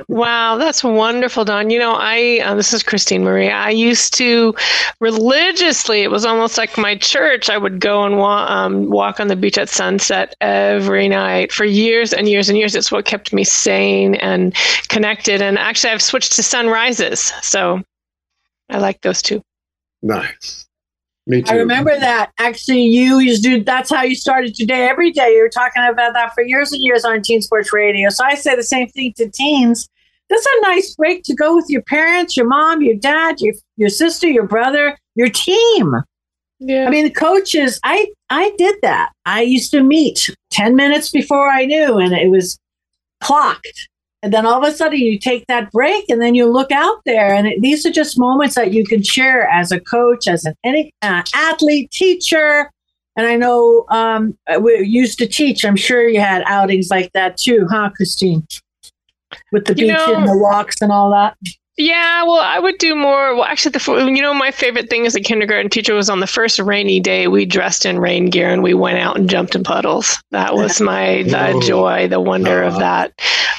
[0.08, 1.70] Wow, that's wonderful, Don.
[1.70, 3.50] You know, I uh, this is Christine Marie.
[3.50, 4.56] I used to
[5.00, 6.02] religiously.
[6.02, 7.50] It was almost like my church.
[7.50, 11.64] I would go and wa- um, walk on the beach at sunset every night for
[11.64, 12.76] years and years and years.
[12.76, 14.56] It's what kept me sane and
[14.88, 15.42] connected.
[15.44, 17.84] And actually, I've switched to sunrises, so
[18.70, 19.44] I like those too.
[20.02, 20.68] Nice.
[21.28, 21.54] Me too.
[21.54, 22.32] I remember that.
[22.40, 23.64] Actually, you used to.
[23.64, 24.88] That's how you started today.
[24.90, 28.10] Every day, you were talking about that for years and years on Teen Sports Radio.
[28.10, 29.88] So I say the same thing to teens
[30.30, 33.90] That's a nice break to go with your parents, your mom, your dad, your your
[33.90, 35.94] sister, your brother, your team.
[36.60, 36.86] Yeah.
[36.88, 37.80] I mean, the coaches.
[37.84, 39.12] I I did that.
[39.26, 42.58] I used to meet ten minutes before I knew, and it was
[43.22, 43.90] clocked.
[44.24, 47.02] And then all of a sudden, you take that break, and then you look out
[47.06, 50.46] there, and it, these are just moments that you can share as a coach, as
[50.46, 52.70] an any uh, athlete, teacher.
[53.18, 55.66] And I know um, we used to teach.
[55.66, 58.48] I'm sure you had outings like that too, huh, Christine?
[59.52, 61.36] With the You beach know- and the walks and all that.
[61.82, 63.34] Yeah, well, I would do more.
[63.36, 66.28] Well, actually, the you know my favorite thing as a kindergarten teacher was on the
[66.28, 67.28] first rainy day.
[67.28, 70.22] We dressed in rain gear and we went out and jumped in puddles.
[70.30, 71.62] That was my the Whoa.
[71.62, 73.14] joy, the wonder of Uh, that.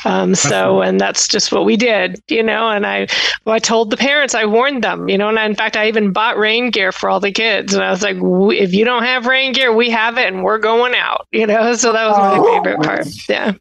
[0.04, 2.68] Um, so, and that's just what we did, you know.
[2.70, 3.06] And I,
[3.44, 5.28] well, I told the parents, I warned them, you know.
[5.28, 7.74] And I, in fact, I even bought rain gear for all the kids.
[7.74, 10.44] And I was like, "We- if you don't have rain gear, we have it, and
[10.44, 11.74] we're going out, you know.
[11.82, 13.06] So that was my favorite part.
[13.28, 13.52] Yeah.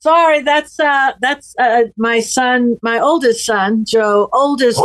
[0.00, 4.80] Sorry, that's uh that's uh my son, my oldest son, Joe, oldest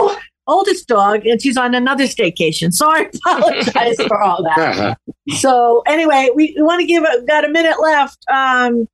[0.48, 2.74] oldest dog, and she's on another staycation.
[2.74, 4.98] So I apologize for all that.
[5.38, 8.24] So anyway, we, we want to give a, got a minute left.
[8.30, 8.88] Um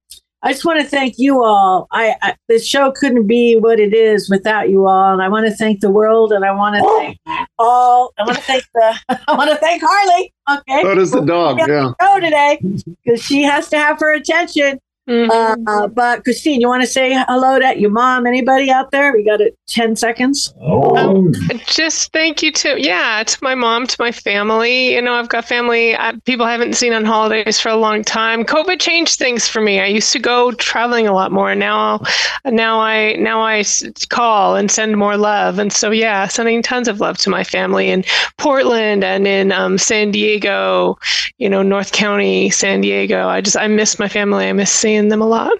[0.43, 1.87] I just want to thank you all.
[1.91, 5.45] I, I this show couldn't be what it is without you all, and I want
[5.45, 8.11] to thank the world, and I want to thank all.
[8.17, 8.99] I want to thank the.
[9.27, 10.33] I want to thank Harley.
[10.51, 11.59] Okay, So does the dog.
[11.59, 11.91] Yeah.
[12.01, 12.59] show today
[13.03, 14.79] because she has to have her attention.
[15.11, 15.63] Mhm.
[15.67, 18.25] Uh, but Christine, you want to say hello to your mom?
[18.25, 19.11] Anybody out there?
[19.11, 19.57] We got it.
[19.67, 20.53] Ten seconds.
[20.61, 21.33] Um,
[21.65, 25.45] just thank you to yeah to my mom to my family you know i've got
[25.45, 29.47] family uh, people I haven't seen on holidays for a long time covid changed things
[29.47, 32.01] for me i used to go traveling a lot more now
[32.45, 36.87] now i now i s- call and send more love and so yeah sending tons
[36.87, 38.03] of love to my family in
[38.37, 40.97] portland and in um, san diego
[41.37, 45.00] you know north county san diego i just i miss my family i miss seeing
[45.09, 45.53] them a lot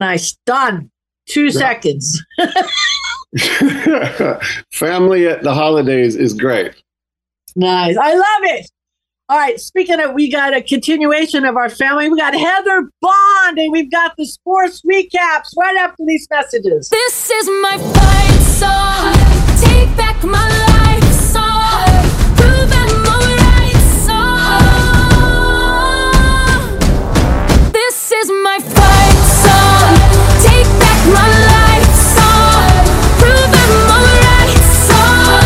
[0.00, 0.36] Nice.
[0.46, 0.90] Done.
[1.26, 2.22] Two seconds.
[4.72, 6.74] Family at the holidays is great.
[7.56, 7.96] Nice.
[7.96, 8.70] I love it.
[9.30, 9.58] All right.
[9.58, 12.10] Speaking of, we got a continuation of our family.
[12.10, 16.90] We got Heather Bond, and we've got the sports recaps right after these messages.
[16.90, 19.14] This is my fight song.
[19.60, 22.13] Take back my life song.
[28.24, 29.92] Is my fight song.
[30.40, 32.72] Take back my life song.
[33.20, 35.44] Prove I'm alright song.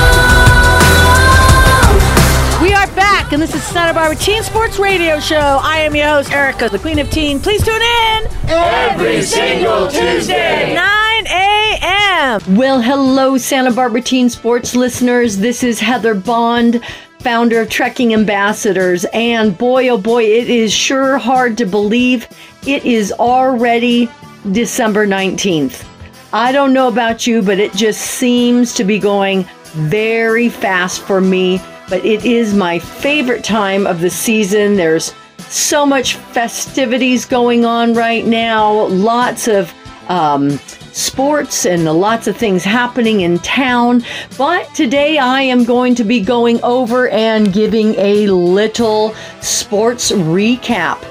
[2.63, 5.59] We are back, and this is Santa Barbara Teen Sports Radio Show.
[5.61, 7.41] I am your host, Erica, the Queen of Teen.
[7.41, 8.29] Please tune in.
[8.47, 10.73] Every single Tuesday.
[10.75, 12.41] 9 a.m.
[12.57, 15.39] Well, hello, Santa Barbara Teen Sports listeners.
[15.39, 16.81] This is Heather Bond,
[17.21, 19.05] founder of Trekking Ambassadors.
[19.13, 22.29] And boy, oh boy, it is sure hard to believe
[22.67, 24.11] it is already
[24.53, 25.85] December 19th.
[26.33, 31.21] I don't know about you, but it just seems to be going very fast for
[31.21, 31.61] me.
[31.89, 34.77] But it is my favorite time of the season.
[34.77, 39.73] There's so much festivities going on right now, lots of
[40.09, 40.59] um,
[40.99, 44.03] sports and lots of things happening in town.
[44.37, 51.05] But today I am going to be going over and giving a little sports recap.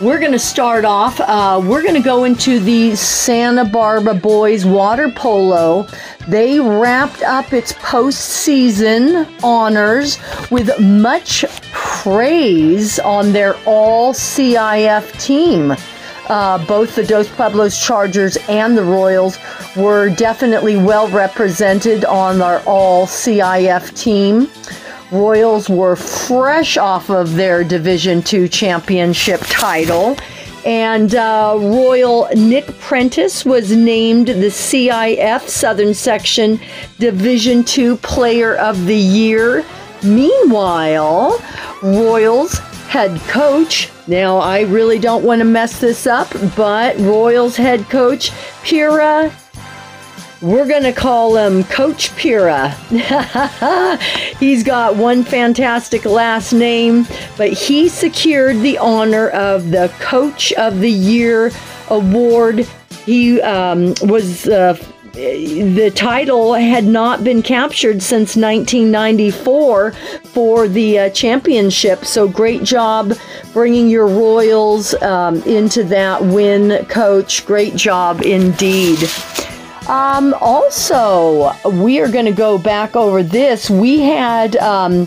[0.00, 1.20] We're going to start off.
[1.20, 5.86] Uh, we're going to go into the Santa Barbara boys water polo.
[6.26, 10.18] They wrapped up its postseason honors
[10.50, 15.74] with much praise on their all CIF team.
[16.28, 19.38] Uh, both the Dos Pueblos Chargers and the Royals
[19.76, 24.48] were definitely well represented on our all CIF team.
[25.12, 30.16] Royals were fresh off of their Division II championship title.
[30.64, 36.58] And uh, Royal Nick Prentice was named the CIF Southern Section
[36.98, 39.62] Division II Player of the Year.
[40.02, 41.38] Meanwhile,
[41.82, 42.58] Royals
[42.88, 48.32] head coach, now I really don't want to mess this up, but Royals head coach
[48.62, 49.32] Pira
[50.44, 52.68] we're going to call him Coach Pira.
[54.38, 57.06] He's got one fantastic last name,
[57.38, 61.50] but he secured the honor of the Coach of the Year
[61.88, 62.68] award.
[63.06, 64.46] He um, was.
[64.46, 64.76] Uh,
[65.14, 69.92] the title had not been captured since 1994
[70.24, 72.04] for the uh, championship.
[72.04, 73.12] So great job
[73.52, 77.46] bringing your Royals um, into that win, coach.
[77.46, 79.08] Great job indeed.
[79.88, 83.70] Um, also, we are going to go back over this.
[83.70, 85.06] We had um,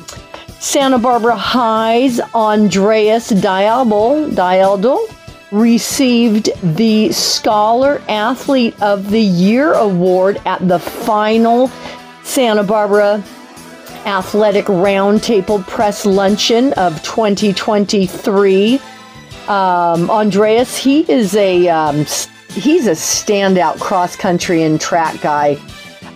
[0.59, 5.16] Santa Barbara High's Andreas Dialdo, Dialdo
[5.51, 11.69] received the Scholar Athlete of the Year award at the final
[12.23, 13.23] Santa Barbara
[14.05, 18.79] Athletic Roundtable Press Luncheon of 2023.
[19.47, 22.05] Um, Andreas, he is a um,
[22.49, 25.57] he's a standout cross country and track guy.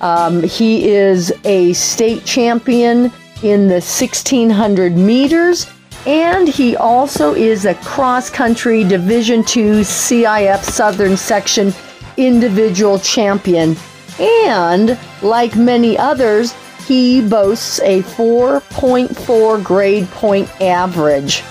[0.02, 3.12] Um, he is a state champion
[3.44, 5.70] in the 1600 meters,
[6.06, 11.74] and he also is a cross country Division II CIF Southern Section
[12.18, 13.76] individual champion.
[14.20, 16.54] And like many others,
[16.86, 21.44] he boasts a 4.4 grade point average.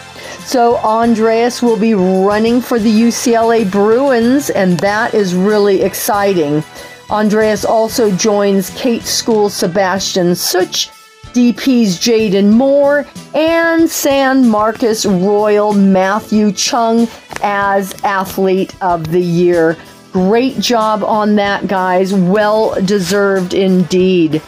[0.44, 6.64] So Andreas will be running for the UCLA Bruins, and that is really exciting.
[7.09, 10.90] Andreas also joins Cate School Sebastian Such,
[11.33, 17.09] DP's Jaden Moore, and San Marcos Royal Matthew Chung
[17.43, 19.76] as Athlete of the Year.
[20.12, 22.12] Great job on that, guys.
[22.12, 24.43] Well deserved indeed.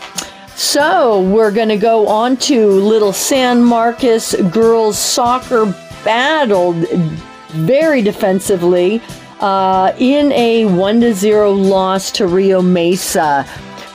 [0.57, 5.67] So we're going to go on to Little San Marcos girls soccer
[6.05, 6.77] battled
[7.49, 9.01] very defensively
[9.41, 13.47] uh, in a 1 to 0 loss to Rio Mesa.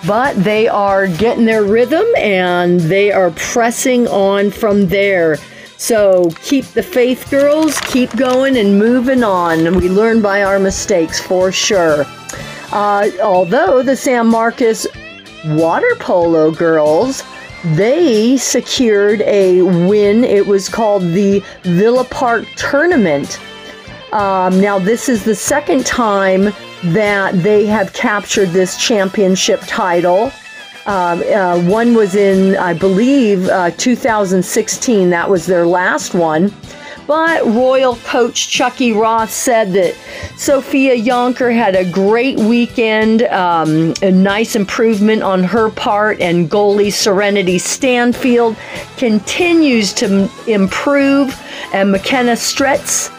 [0.05, 5.37] But they are getting their rhythm and they are pressing on from there.
[5.77, 7.79] So keep the faith, girls.
[7.81, 9.75] Keep going and moving on.
[9.75, 12.05] We learn by our mistakes for sure.
[12.71, 14.85] Uh, although the San Marcos
[15.45, 17.23] water polo girls
[17.75, 23.39] they secured a win it was called the villa park tournament
[24.13, 26.51] um, now this is the second time
[26.86, 30.32] that they have captured this championship title.
[30.86, 36.53] Um, uh, one was in i believe uh, 2016 that was their last one.
[37.07, 39.95] But Royal coach Chucky Ross said that
[40.36, 46.91] Sophia Yonker had a great weekend, um, a nice improvement on her part, and goalie
[46.91, 48.57] Serenity Stanfield
[48.97, 51.34] continues to m- improve.
[51.73, 53.09] And McKenna Stretz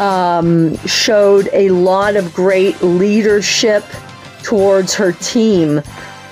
[0.00, 3.84] um, showed a lot of great leadership
[4.42, 5.82] towards her team.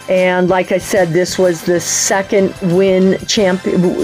[0.09, 3.63] And like I said, this was the second win champ-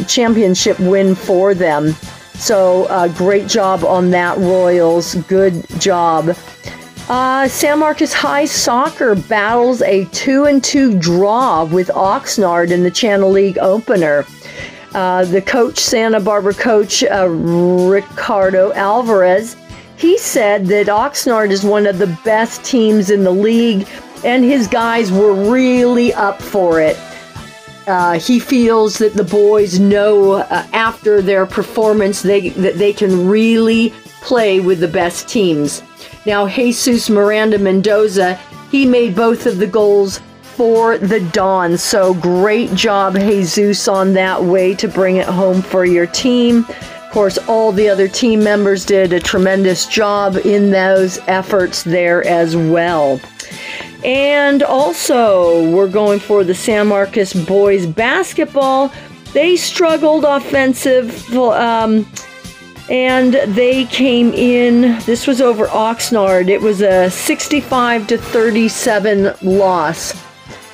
[0.09, 1.93] championship win for them.
[2.35, 5.15] So uh, great job on that, Royals.
[5.27, 6.35] Good job.
[7.09, 12.91] Uh, San Marcos High Soccer battles a two and two draw with Oxnard in the
[12.91, 14.25] Channel League opener.
[14.95, 19.57] Uh, the coach, Santa Barbara coach uh, Ricardo Alvarez,
[19.97, 23.87] he said that Oxnard is one of the best teams in the league,
[24.25, 26.99] and his guys were really up for it.
[27.87, 33.29] Uh, he feels that the boys know uh, after their performance they that they can
[33.29, 35.83] really play with the best teams.
[36.27, 38.39] Now Jesus Miranda Mendoza,
[38.71, 40.21] he made both of the goals
[40.61, 41.79] for the Dawn.
[41.79, 46.67] So great job Jesus on that way to bring it home for your team.
[46.69, 52.27] Of course, all the other team members did a tremendous job in those efforts there
[52.27, 53.19] as well.
[54.05, 58.93] And also, we're going for the San Marcos boys basketball.
[59.33, 62.07] They struggled offensive, um,
[62.91, 64.99] and they came in.
[65.07, 66.51] This was over Oxnard.
[66.51, 70.30] It was a 65 to 37 loss,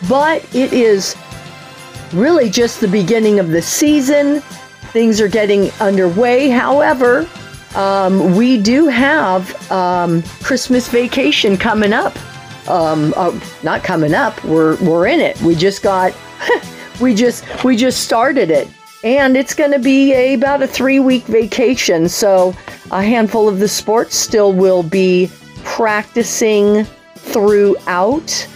[0.08, 1.16] but it is
[2.12, 4.40] really just the beginning of the season.
[4.92, 6.48] Things are getting underway.
[6.48, 7.28] However,
[7.74, 12.16] um, we do have um, Christmas vacation coming up
[12.68, 14.42] um, uh, not coming up.
[14.44, 15.40] We're we're in it.
[15.40, 16.14] We just got,
[17.00, 18.68] we just we just started it,
[19.04, 22.08] and it's going to be a, about a three week vacation.
[22.08, 22.54] So
[22.90, 25.30] a handful of the sports still will be
[25.64, 26.84] practicing
[27.16, 28.48] throughout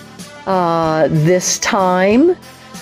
[0.46, 2.36] uh, this time.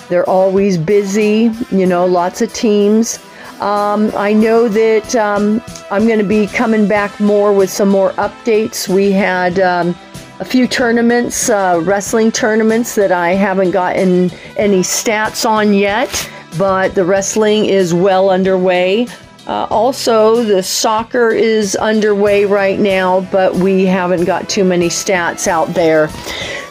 [0.09, 1.51] They're always busy.
[1.71, 3.19] You know, lots of teams.
[3.61, 8.11] Um, I know that um, I'm going to be coming back more with some more
[8.13, 8.87] updates.
[8.87, 9.95] We had um,
[10.39, 16.95] a few tournaments, uh, wrestling tournaments that I haven't gotten any stats on yet, but
[16.95, 19.07] the wrestling is well underway.
[19.45, 25.47] Uh, also, the soccer is underway right now, but we haven't got too many stats
[25.47, 26.07] out there.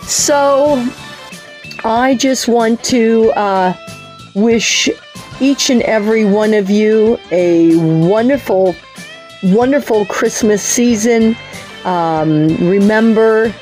[0.08, 0.90] So,
[1.84, 3.74] I just want to uh,
[4.34, 4.88] wish
[5.38, 7.76] each and every one of you a
[8.08, 8.74] wonderful,
[9.42, 11.36] wonderful Christmas season.
[11.84, 13.54] Um, remember,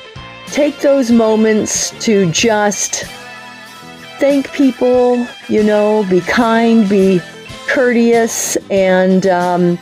[0.45, 3.03] take those moments to just
[4.17, 7.19] thank people, you know, be kind, be
[7.67, 9.77] courteous, and um,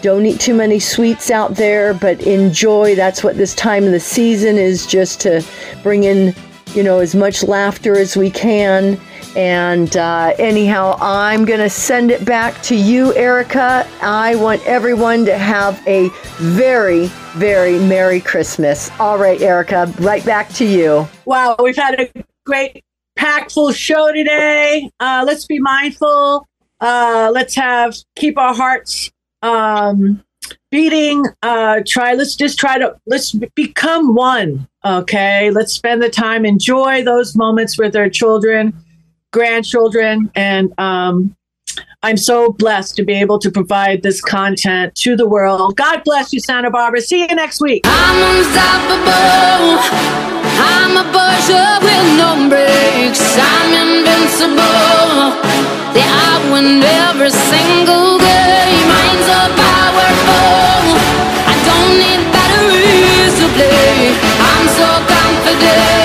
[0.00, 2.94] Don't eat too many sweets out there, but enjoy.
[2.94, 5.44] That's what this time of the season is just to
[5.82, 6.34] bring in,
[6.72, 9.00] you know, as much laughter as we can.
[9.34, 13.88] And uh, anyhow, I'm going to send it back to you, Erica.
[14.00, 18.90] I want everyone to have a very, very Merry Christmas.
[19.00, 21.08] All right, Erica, right back to you.
[21.24, 22.84] Wow, we've had a great,
[23.16, 24.88] packed full show today.
[25.00, 26.46] Uh, let's be mindful.
[26.80, 29.10] Uh, let's have keep our hearts
[29.42, 30.22] um,
[30.70, 31.24] beating.
[31.42, 32.14] Uh, try.
[32.14, 34.68] Let's just try to let's become one.
[34.84, 35.50] Okay.
[35.50, 38.72] Let's spend the time, enjoy those moments with our children,
[39.32, 41.36] grandchildren, and um,
[42.02, 45.76] I'm so blessed to be able to provide this content to the world.
[45.76, 47.00] God bless you, Santa Barbara.
[47.00, 47.82] See you next week.
[47.84, 49.78] I'm unstoppable.
[50.60, 51.04] I'm a
[51.82, 52.28] with no.
[53.40, 58.72] I'm invincible the outwind every single game.
[58.74, 60.82] Your mind's are powerful.
[61.52, 64.12] I don't need batteries to play.
[64.50, 65.97] I'm so confident.